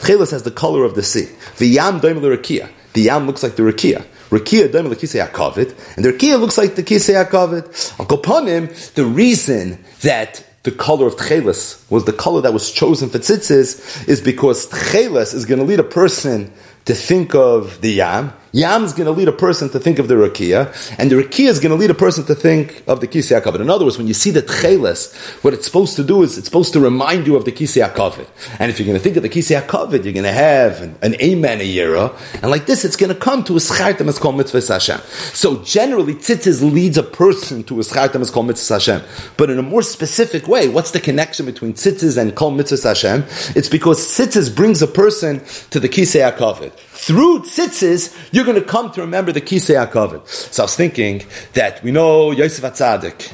Tchelis 0.00 0.32
has 0.32 0.42
the 0.42 0.50
color 0.50 0.82
of 0.82 0.96
the 0.96 1.04
sea. 1.04 1.28
V'yam 1.56 2.00
doim 2.00 2.20
l'rakia. 2.20 2.68
The 2.94 3.02
yam 3.02 3.28
looks 3.28 3.44
like 3.44 3.54
the 3.54 3.62
rakia. 3.62 4.04
Rakia 4.30 4.68
doim 4.68 4.90
l'kisei 4.90 5.24
hakavid, 5.24 5.72
and 5.94 6.04
the 6.04 6.12
rakia 6.12 6.40
looks 6.40 6.58
like 6.58 6.74
the 6.74 6.82
kisei. 6.82 7.14
Al 7.14 8.06
kopanim, 8.06 8.94
the 8.94 9.04
reason 9.04 9.78
that 10.00 10.44
the 10.64 10.72
color 10.72 11.06
of 11.06 11.16
tchelis 11.16 11.88
was 11.90 12.04
the 12.04 12.12
color 12.12 12.40
that 12.40 12.52
was 12.52 12.70
chosen 12.70 13.08
for 13.08 13.18
tzitzis 13.18 14.08
is 14.08 14.20
because 14.20 14.66
tchelis 14.66 15.34
is 15.34 15.44
going 15.44 15.60
to 15.60 15.64
lead 15.64 15.78
a 15.78 15.84
person 15.84 16.52
to 16.86 16.94
think 16.94 17.34
of 17.34 17.80
the 17.80 17.92
yam, 17.92 18.32
Yam 18.54 18.84
is 18.84 18.92
going 18.92 19.06
to 19.06 19.10
lead 19.10 19.26
a 19.26 19.32
person 19.32 19.68
to 19.68 19.80
think 19.80 19.98
of 19.98 20.06
the 20.06 20.14
rakia, 20.14 20.72
and 20.96 21.10
the 21.10 21.16
rakia 21.16 21.48
is 21.48 21.58
going 21.58 21.70
to 21.70 21.76
lead 21.76 21.90
a 21.90 21.94
person 21.94 22.24
to 22.24 22.36
think 22.36 22.84
of 22.86 23.00
the 23.00 23.08
kisei 23.08 23.40
hakavod. 23.40 23.60
In 23.60 23.68
other 23.68 23.84
words, 23.84 23.98
when 23.98 24.06
you 24.06 24.14
see 24.14 24.30
the 24.30 24.42
tcheles, 24.42 25.12
what 25.42 25.52
it's 25.52 25.66
supposed 25.66 25.96
to 25.96 26.04
do 26.04 26.22
is 26.22 26.38
it's 26.38 26.46
supposed 26.46 26.72
to 26.74 26.78
remind 26.78 27.26
you 27.26 27.34
of 27.34 27.44
the 27.44 27.50
kisei 27.50 27.84
hakavod. 27.84 28.28
And 28.60 28.70
if 28.70 28.78
you're 28.78 28.86
going 28.86 28.96
to 28.96 29.02
think 29.02 29.16
of 29.16 29.24
the 29.24 29.28
kisei 29.28 29.60
hakavod, 29.60 30.04
you're 30.04 30.12
going 30.12 30.22
to 30.22 30.32
have 30.32 30.80
an, 30.82 30.96
an 31.02 31.20
amen 31.20 31.62
a 31.62 31.64
yira, 31.64 32.16
and 32.42 32.48
like 32.48 32.66
this, 32.66 32.84
it's 32.84 32.94
going 32.94 33.12
to 33.12 33.18
come 33.18 33.42
to 33.42 33.54
a 33.54 33.58
schartam 33.58 34.06
as 34.06 34.20
called 34.20 34.36
mitzvah 34.36 34.74
Hashem. 34.74 35.00
So 35.34 35.60
generally, 35.64 36.14
tzitzis 36.14 36.62
leads 36.62 36.96
a 36.96 37.02
person 37.02 37.64
to 37.64 37.80
a 37.80 37.82
schartam 37.82 38.20
as 38.20 38.30
called 38.30 38.46
mitzvah 38.46 38.74
Hashem. 38.74 39.02
But 39.36 39.50
in 39.50 39.58
a 39.58 39.62
more 39.62 39.82
specific 39.82 40.46
way, 40.46 40.68
what's 40.68 40.92
the 40.92 41.00
connection 41.00 41.44
between 41.46 41.74
tzitzis 41.74 42.16
and 42.16 42.36
kol 42.36 42.52
mitzvah 42.52 42.86
Hashem? 42.86 43.24
It's 43.56 43.68
because 43.68 43.98
tzitzis 43.98 44.54
brings 44.54 44.80
a 44.80 44.86
person 44.86 45.40
to 45.70 45.80
the 45.80 45.88
kisei 45.88 46.30
hakavod. 46.30 46.70
Through 47.04 47.40
tzitzis, 47.40 48.16
you're 48.32 48.43
you're 48.44 48.52
going 48.52 48.62
to 48.62 48.70
come 48.70 48.90
to 48.92 49.00
remember 49.00 49.32
the 49.32 49.40
Kisei 49.40 49.74
HaKavod. 49.74 50.28
So 50.28 50.62
I 50.62 50.64
was 50.64 50.76
thinking 50.76 51.24
that 51.54 51.82
we 51.82 51.90
know 51.90 52.30
Yosef 52.30 52.62
Atzadik, 52.62 53.32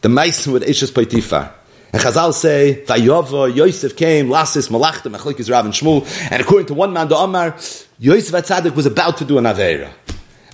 the 0.00 0.08
Maisen 0.08 0.52
with 0.52 0.64
Ishas 0.64 0.90
Poitifar. 0.90 1.52
And 1.92 2.02
Chazal 2.02 2.32
say, 2.34 2.84
Vayova, 2.86 3.54
Yosef 3.54 3.96
came, 3.96 4.28
Lasis, 4.28 4.68
Malachta, 4.68 5.08
Mechlik 5.08 5.48
Rav 5.48 5.64
and 5.64 5.72
Shmuel, 5.72 6.30
and 6.32 6.42
according 6.42 6.66
to 6.66 6.74
one 6.74 6.92
man, 6.92 7.08
the 7.08 7.16
Amar, 7.16 7.56
Yosef 7.98 8.34
Atzadik 8.34 8.74
was 8.74 8.86
about 8.86 9.16
to 9.18 9.24
do 9.24 9.38
an 9.38 9.44
Aveira. 9.44 9.90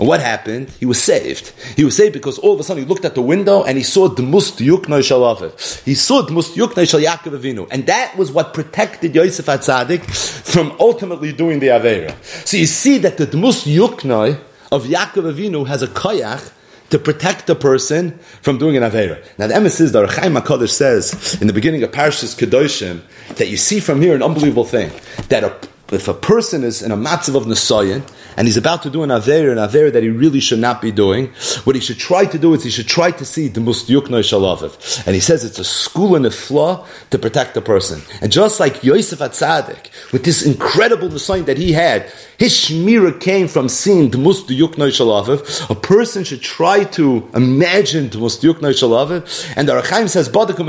And 0.03 0.09
what 0.09 0.19
happened? 0.19 0.69
He 0.81 0.85
was 0.85 1.01
saved. 1.01 1.53
He 1.77 1.85
was 1.85 1.97
saved 1.97 2.13
because 2.13 2.37
all 2.37 2.55
of 2.55 2.59
a 2.59 2.65
sudden 2.65 2.83
he 2.83 2.89
looked 2.89 3.05
at 3.05 3.15
the 3.15 3.23
window 3.23 3.63
and 3.63 3.79
he 3.79 3.85
saw 3.85 4.09
the 4.09 4.21
yuknoi 4.21 4.99
shalaviv. 4.99 5.85
He 5.85 5.95
saw 5.95 6.23
the 6.23 6.33
must 6.33 6.57
yuknoi 6.57 6.91
shal 6.91 6.99
Yaakov 6.99 7.39
Avinu. 7.39 7.69
And 7.71 7.87
that 7.87 8.17
was 8.17 8.33
what 8.33 8.53
protected 8.53 9.15
Yosef 9.15 9.47
HaTzadik 9.47 10.05
from 10.45 10.77
ultimately 10.81 11.33
doing 11.33 11.61
the 11.61 11.69
Aveira. 11.69 12.21
So 12.45 12.57
you 12.57 12.67
see 12.67 12.99
that 12.99 13.17
the 13.17 13.37
must 13.37 13.65
yuknoi 13.65 14.41
of 14.73 14.87
Yaakov 14.87 15.35
Avinu 15.35 15.69
has 15.69 15.85
a 15.85 15.87
koyach 15.87 16.51
to 16.91 16.99
protect 16.99 17.47
the 17.47 17.55
person 17.55 18.19
from 18.43 18.59
doing 18.59 18.77
an 18.77 18.83
Aveira. 18.83 19.25
Now 19.39 19.47
the 19.47 19.55
emes 19.55 19.81
is 19.81 19.93
that 19.93 20.11
Chaim 20.11 20.35
HaKadosh 20.35 20.71
says 20.71 21.41
in 21.41 21.47
the 21.47 21.53
beginning 21.53 21.85
of 21.85 21.93
Parashas 21.93 22.37
Kedoshim 22.37 23.03
that 23.37 23.47
you 23.47 23.57
see 23.57 23.79
from 23.79 24.03
here 24.03 24.17
an 24.17 24.23
unbelievable 24.25 24.65
thing. 24.65 24.91
That 25.29 25.45
a, 25.45 25.57
if 25.95 26.09
a 26.09 26.15
person 26.15 26.65
is 26.65 26.83
in 26.83 26.91
a 26.91 26.97
matzav 26.97 27.37
of 27.37 27.45
Nisayan, 27.45 28.03
and 28.37 28.47
he's 28.47 28.57
about 28.57 28.83
to 28.83 28.91
do 28.91 29.03
an 29.03 29.11
aver, 29.11 29.51
an 29.51 29.59
aver 29.59 29.91
that 29.91 30.03
he 30.03 30.09
really 30.09 30.41
should 30.41 30.59
not 30.59 30.81
be 30.81 30.91
doing, 30.91 31.29
what 31.65 31.77
he 31.77 31.81
should 31.81 31.99
try 31.99 32.25
to 32.25 32.39
do 32.39 32.55
is 32.55 32.65
he 32.65 32.71
should 32.71 32.89
try 32.89 33.11
to 33.11 33.25
see 33.25 33.49
the 33.49 33.61
mustiyuknoi 33.61 34.23
shalaviv. 34.23 35.07
And 35.07 35.15
he 35.15 35.21
says 35.21 35.45
it's 35.45 35.59
a 35.59 35.65
school 35.65 36.17
and 36.17 36.27
a 36.27 36.31
flaw 36.31 36.87
to 37.11 37.19
protect 37.19 37.55
the 37.55 37.63
person. 37.63 38.03
And 38.21 38.33
just 38.33 38.61
like 38.61 38.83
Yosef 38.83 39.19
Atzadik, 39.19 40.13
with 40.13 40.25
this 40.25 40.45
incredible 40.45 41.09
design 41.09 41.45
that 41.45 41.59
he 41.59 41.73
had, 41.73 42.11
his 42.39 42.55
shmira 42.55 43.21
came 43.21 43.47
from 43.47 43.69
seeing 43.69 44.11
the 44.11 44.19
mustiyuknoi 44.19 44.91
shalaviv. 44.91 45.71
A 45.71 45.75
person 45.75 46.25
should 46.25 46.43
try 46.43 46.85
to 46.85 47.29
imagine 47.35 48.09
the 48.09 48.19
mustiyuknoi 48.19 48.73
shalaviv. 48.73 49.55
And 49.57 49.69
the 49.69 49.77
Ohr 49.77 49.83
HaChaim 49.83 50.09
says, 50.09 50.29
Badakum 50.29 50.69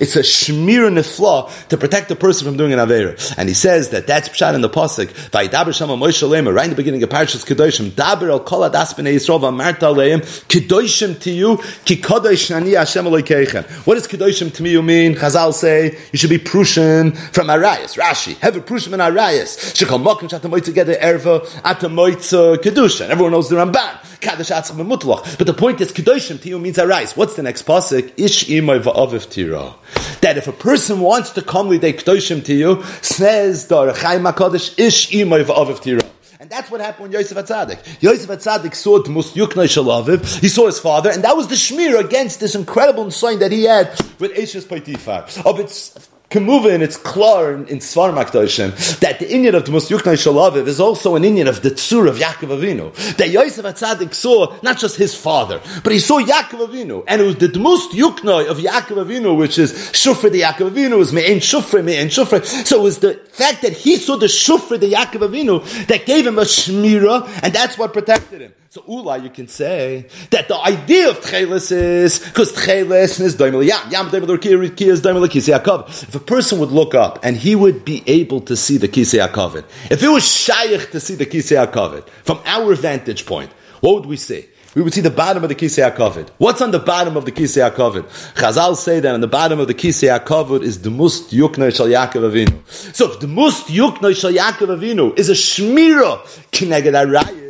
it's 0.00 0.16
a 0.16 0.20
shmira 0.20 0.92
nefla 0.92 1.68
to 1.68 1.76
protect 1.76 2.08
the 2.08 2.16
person 2.16 2.46
from 2.46 2.56
doing 2.56 2.72
an 2.72 2.78
aver. 2.78 3.16
And 3.36 3.48
he 3.48 3.54
says 3.54 3.90
that 3.90 4.06
that's 4.06 4.28
pshat 4.28 4.54
in 4.54 4.60
the 4.60 4.70
pasuk, 4.70 5.12
right 5.32 6.64
in 6.64 6.70
the 6.70 6.81
beginning 6.82 7.02
of 7.02 7.08
Parashas 7.08 7.44
Kedoshim, 7.46 7.90
Daber 7.90 8.30
al 8.30 8.40
kol 8.40 8.60
adas 8.60 8.94
b'nei 8.94 9.14
Yisrael 9.14 9.40
v'amarta 9.40 9.94
aleim, 9.94 10.20
Kedoshim 10.48 11.20
to 11.20 11.30
you, 11.30 11.56
ki 11.84 11.96
kodosh 11.96 12.54
ani 12.54 12.72
Hashem 12.72 13.04
aloikeichem. 13.04 13.64
What 13.86 13.94
does 13.94 14.06
Kedoshim 14.06 14.52
to 14.54 14.62
me 14.62 14.70
you 14.70 14.82
mean? 14.82 15.14
Chazal 15.14 15.52
say, 15.54 15.98
you 16.12 16.18
should 16.18 16.30
be 16.30 16.38
Prushim 16.38 17.16
from 17.32 17.50
Arias, 17.50 17.96
Rashi, 17.96 18.36
have 18.38 18.56
a 18.56 18.60
Prussian 18.60 18.94
in 18.94 19.00
Arias, 19.00 19.56
shekal 19.74 20.02
mokim 20.02 20.28
shatamoy 20.28 20.62
together 20.62 20.94
erva, 20.94 21.46
atamoy 21.62 22.16
Kedusha. 22.58 23.08
Everyone 23.08 23.32
knows 23.32 23.48
the 23.48 23.56
Ramban. 23.56 24.08
But 24.24 25.46
the 25.46 25.54
point 25.54 25.80
is, 25.80 25.90
Kedoshim 25.90 26.40
to 26.42 26.48
you 26.48 26.60
means 26.60 26.78
arise. 26.78 27.16
What's 27.16 27.34
the 27.34 27.42
next 27.42 27.66
pasuk? 27.66 28.12
Ish 28.16 28.44
imay 28.44 28.80
va'aviv 28.80 29.28
tira. 29.28 29.74
That 30.20 30.38
if 30.38 30.46
a 30.46 30.52
person 30.52 31.00
wants 31.00 31.30
to 31.30 31.42
come 31.42 31.66
with 31.66 31.82
a 31.82 31.92
Kedoshim 31.92 32.44
to 32.44 32.54
you, 32.54 32.84
says 33.02 33.66
the 33.66 33.74
Rechaim 33.74 34.32
HaKadosh, 34.32 34.78
Ish 34.78 35.10
imay 35.10 35.42
va'aviv 35.42 35.82
tira. 35.82 36.11
That's 36.52 36.70
what 36.70 36.82
happened 36.82 37.04
when 37.04 37.12
Yosef 37.12 37.38
Atzadik. 37.38 38.02
Yosef 38.02 38.28
Atzadik 38.28 38.74
saw 38.74 39.02
Mus 39.08 39.32
Yuknai 39.32 39.64
Shalaviv, 39.64 40.38
he 40.38 40.48
saw 40.48 40.66
his 40.66 40.78
father, 40.78 41.08
and 41.10 41.24
that 41.24 41.34
was 41.34 41.48
the 41.48 41.54
Shmir 41.54 41.98
against 41.98 42.40
this 42.40 42.54
incredible 42.54 43.10
sign 43.10 43.38
that 43.38 43.50
he 43.50 43.64
had 43.64 43.88
with 44.18 44.34
Eishes 44.34 44.64
Paitifar. 44.64 45.46
Of 45.46 45.60
its 45.60 45.96
Kemuva 46.32 46.74
in 46.74 46.80
its 46.80 46.96
klar 46.96 47.52
in, 47.52 47.66
in 47.68 47.78
Svar 47.78 48.12
Makdoshim, 48.12 49.00
that 49.00 49.18
the 49.18 49.26
inyan 49.26 49.54
of 49.54 49.66
the 49.66 49.70
Mus 49.70 49.90
Yuknai 49.90 50.14
Shalaviv 50.14 50.66
is 50.66 50.80
also 50.80 51.14
an 51.14 51.24
inyan 51.24 51.46
of 51.46 51.62
the 51.62 51.70
Tzur 51.70 52.08
of 52.08 52.16
Yaakov 52.16 52.58
Avinu. 52.58 53.16
That 53.18 53.28
Yosef 53.28 53.64
Atzadik 53.64 54.14
saw 54.14 54.56
not 54.62 54.78
just 54.78 54.96
his 54.96 55.14
father, 55.14 55.60
but 55.84 55.92
he 55.92 55.98
saw 55.98 56.20
Yaakov 56.20 56.68
Avinu. 56.68 57.04
And 57.06 57.20
it 57.20 57.24
was 57.24 57.36
the 57.36 57.58
Mus 57.58 57.86
Yuknai 57.88 58.48
of 58.48 58.58
Yaakov 58.58 59.04
Avinu, 59.04 59.36
which 59.36 59.58
is 59.58 59.74
Shufra 59.92 60.32
the 60.32 60.40
Yaakov 60.40 60.70
Avinu, 60.70 61.00
is 61.00 61.12
Me'en 61.12 61.38
Shufra, 61.38 61.84
Me'en 61.84 62.08
Shufra. 62.08 62.42
So 62.66 62.80
it 62.80 62.82
was 62.82 62.98
the 63.00 63.14
fact 63.30 63.60
that 63.62 63.72
he 63.72 63.96
saw 63.96 64.16
the 64.16 64.26
Shufra 64.26 64.80
the 64.80 64.90
Yaakov 64.92 65.28
Avinu 65.28 65.86
that 65.88 66.06
gave 66.06 66.26
him 66.26 66.38
a 66.38 66.42
Shmira, 66.42 67.28
and 67.42 67.52
that's 67.52 67.76
what 67.76 67.92
protected 67.92 68.40
him. 68.40 68.54
So 68.72 68.82
Ula, 68.88 69.18
you 69.18 69.28
can 69.28 69.48
say 69.48 70.06
that 70.30 70.48
the 70.48 70.56
idea 70.56 71.10
of 71.10 71.20
Tchelis 71.20 71.70
is 71.72 72.20
because 72.20 72.54
Tchelis 72.54 73.20
is 73.20 73.36
Daimel 73.36 73.66
Yam, 73.66 73.90
Yam 73.90 74.08
Daimel 74.08 74.40
Ki 74.40 74.88
is 74.88 75.02
Daimel 75.02 75.28
Kisei 75.28 76.02
If 76.04 76.14
a 76.14 76.18
person 76.18 76.58
would 76.58 76.70
look 76.70 76.94
up 76.94 77.18
and 77.22 77.36
he 77.36 77.54
would 77.54 77.84
be 77.84 78.02
able 78.06 78.40
to 78.40 78.56
see 78.56 78.78
the 78.78 78.88
Kisei 78.88 79.28
Hakavit, 79.28 79.66
if 79.90 80.02
it 80.02 80.08
was 80.08 80.26
Shaykh 80.26 80.90
to 80.92 81.00
see 81.00 81.16
the 81.16 81.26
Kisei 81.26 81.66
Hakavit 81.66 82.08
from 82.24 82.40
our 82.46 82.74
vantage 82.74 83.26
point, 83.26 83.50
what 83.82 83.94
would 83.96 84.06
we 84.06 84.16
say? 84.16 84.46
we 84.74 84.80
would 84.80 84.94
see 84.94 85.02
the 85.02 85.10
bottom 85.10 85.42
of 85.42 85.50
the 85.50 85.54
Kisei 85.54 85.86
HaKavod. 85.94 86.30
What's 86.38 86.62
on 86.62 86.70
the 86.70 86.78
bottom 86.78 87.18
of 87.18 87.26
the 87.26 87.32
Kisei 87.32 87.70
HaKavod? 87.70 88.04
Chazal 88.32 88.74
say 88.74 89.00
that 89.00 89.12
on 89.12 89.20
the 89.20 89.28
bottom 89.28 89.60
of 89.60 89.68
the 89.68 89.74
Kisei 89.74 90.18
HaKavod 90.18 90.62
is 90.62 90.80
the 90.80 90.90
Must 90.90 91.30
Yuknoi 91.30 91.76
Shal 91.76 91.88
Yaakov 91.88 92.32
Avinu. 92.32 92.66
So 92.96 93.12
if 93.12 93.20
the 93.20 93.28
Must 93.28 93.66
Yuknoi 93.66 94.16
Shal 94.18 94.32
Yaakov 94.32 94.78
Avinu 94.78 95.18
is 95.18 95.28
a 95.28 95.34
Shmira 95.34 96.20
Kineged 96.52 96.94
Arayis, 96.94 97.41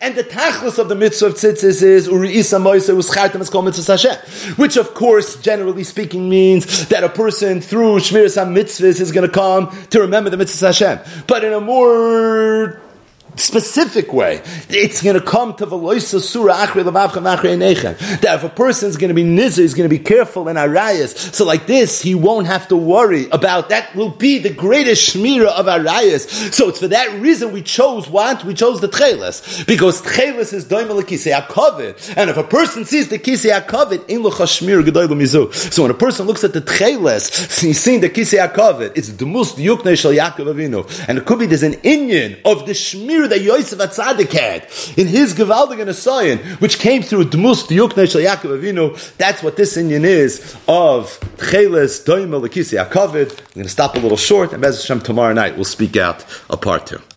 and 0.00 0.14
the 0.14 0.24
tachlis 0.24 0.78
of 0.78 0.88
the 0.88 0.94
mitzvah 0.94 1.26
of 1.26 1.34
tzitzis 1.34 1.82
is 1.82 2.08
uriisa 2.08 2.60
moise 2.60 2.88
uschartem 2.88 3.40
is 3.40 3.50
called 3.50 3.64
mitzvah 3.64 3.92
Hashem, 3.92 4.16
which 4.56 4.76
of 4.76 4.94
course, 4.94 5.40
generally 5.40 5.84
speaking, 5.84 6.28
means 6.28 6.88
that 6.88 7.04
a 7.04 7.08
person 7.08 7.60
through 7.60 7.98
shmiras 7.98 8.36
mitzvahs 8.46 9.00
is 9.00 9.12
going 9.12 9.26
to 9.26 9.32
come 9.32 9.76
to 9.90 10.00
remember 10.00 10.30
the 10.30 10.36
mitzvah 10.36 10.66
Hashem. 10.66 11.00
But 11.26 11.44
in 11.44 11.52
a 11.52 11.60
more 11.60 12.80
specific 13.38 14.12
way. 14.12 14.42
It's 14.68 15.02
going 15.02 15.18
to 15.18 15.24
come 15.24 15.54
to 15.56 15.66
veloisa 15.66 16.20
surah 16.20 16.66
achre 16.66 16.82
lavavcha 16.84 17.22
machre 17.22 17.56
nechem. 17.56 17.98
That 18.20 18.36
if 18.36 18.44
a 18.44 18.48
person 18.48 18.88
is 18.88 18.96
going 18.96 19.08
to 19.08 19.14
be 19.14 19.24
nizzer, 19.24 19.58
he's 19.58 19.74
going 19.74 19.88
to 19.88 19.94
be 19.94 20.02
careful 20.02 20.48
in 20.48 20.56
arayas. 20.56 21.34
So 21.34 21.44
like 21.44 21.66
this, 21.66 22.02
he 22.02 22.14
won't 22.14 22.46
have 22.46 22.68
to 22.68 22.76
worry 22.76 23.28
about 23.30 23.68
that. 23.70 23.94
Will 23.94 24.10
be 24.10 24.38
the 24.38 24.52
greatest 24.52 25.14
shmira 25.14 25.46
of 25.46 25.66
arayas. 25.66 26.52
So 26.52 26.68
it's 26.68 26.80
for 26.80 26.88
that 26.88 27.20
reason 27.20 27.52
we 27.52 27.62
chose 27.62 28.08
what 28.08 28.44
we 28.44 28.54
chose 28.54 28.80
the 28.80 28.88
tcheles 28.88 29.66
because 29.66 30.02
tcheles 30.02 30.52
is 30.52 30.64
doimel 30.64 31.02
kisei 31.02 31.32
akovid, 31.32 32.14
and 32.16 32.30
if 32.30 32.36
a 32.36 32.44
person 32.44 32.84
sees 32.84 33.08
the 33.08 33.18
kisei 33.18 33.58
akovid, 33.58 34.08
in 34.08 34.22
lo 34.22 34.30
chashmir 34.30 34.82
gedoyel 34.82 35.08
mizu. 35.08 35.52
So 35.54 35.82
when 35.82 35.90
a 35.90 35.94
person 35.94 36.26
looks 36.26 36.44
at 36.44 36.52
the 36.52 36.60
tcheles, 36.60 37.60
he's 37.60 37.80
seeing 37.80 38.00
the 38.00 38.10
kisei 38.10 38.46
akovid. 38.46 38.96
It's 38.96 39.08
the 39.10 39.26
most 39.26 39.58
yuknei 39.58 39.98
shel 39.98 40.12
Yaakov 40.12 40.54
Avinu, 40.54 41.08
and 41.08 41.18
it 41.18 41.26
could 41.26 41.38
be 41.38 41.46
there's 41.46 41.62
an 41.62 41.74
inyan 41.74 42.40
of 42.44 42.66
the 42.66 42.72
shmir 42.72 43.27
that 43.28 43.40
Yosef 43.40 43.78
Atzadik 43.78 44.32
had 44.32 44.68
in 44.98 45.06
his 45.06 45.34
Gevaldig 45.34 45.80
and 45.80 45.90
Asayan, 45.90 46.38
which 46.60 46.78
came 46.78 47.02
through 47.02 47.24
Dmus 47.24 47.66
Diyukne 47.66 48.10
Shal 48.10 48.22
Yaakov 48.22 48.60
Avinu. 48.60 49.16
That's 49.16 49.42
what 49.42 49.56
this 49.56 49.76
inyan 49.76 50.04
is 50.04 50.56
of 50.66 51.18
Tcheles 51.36 52.04
Doimel 52.04 52.46
Lekisi 52.46 52.82
Akavid. 52.82 53.30
I'm 53.30 53.54
going 53.54 53.64
to 53.64 53.68
stop 53.68 53.94
a 53.96 53.98
little 53.98 54.16
short, 54.16 54.52
and 54.52 54.62
Bez 54.62 54.80
Hashem 54.80 55.00
tomorrow 55.00 55.32
night 55.32 55.56
we'll 55.56 55.64
speak 55.64 55.96
out 55.96 56.24
a 56.50 56.56
part 56.56 56.86
two. 56.86 57.00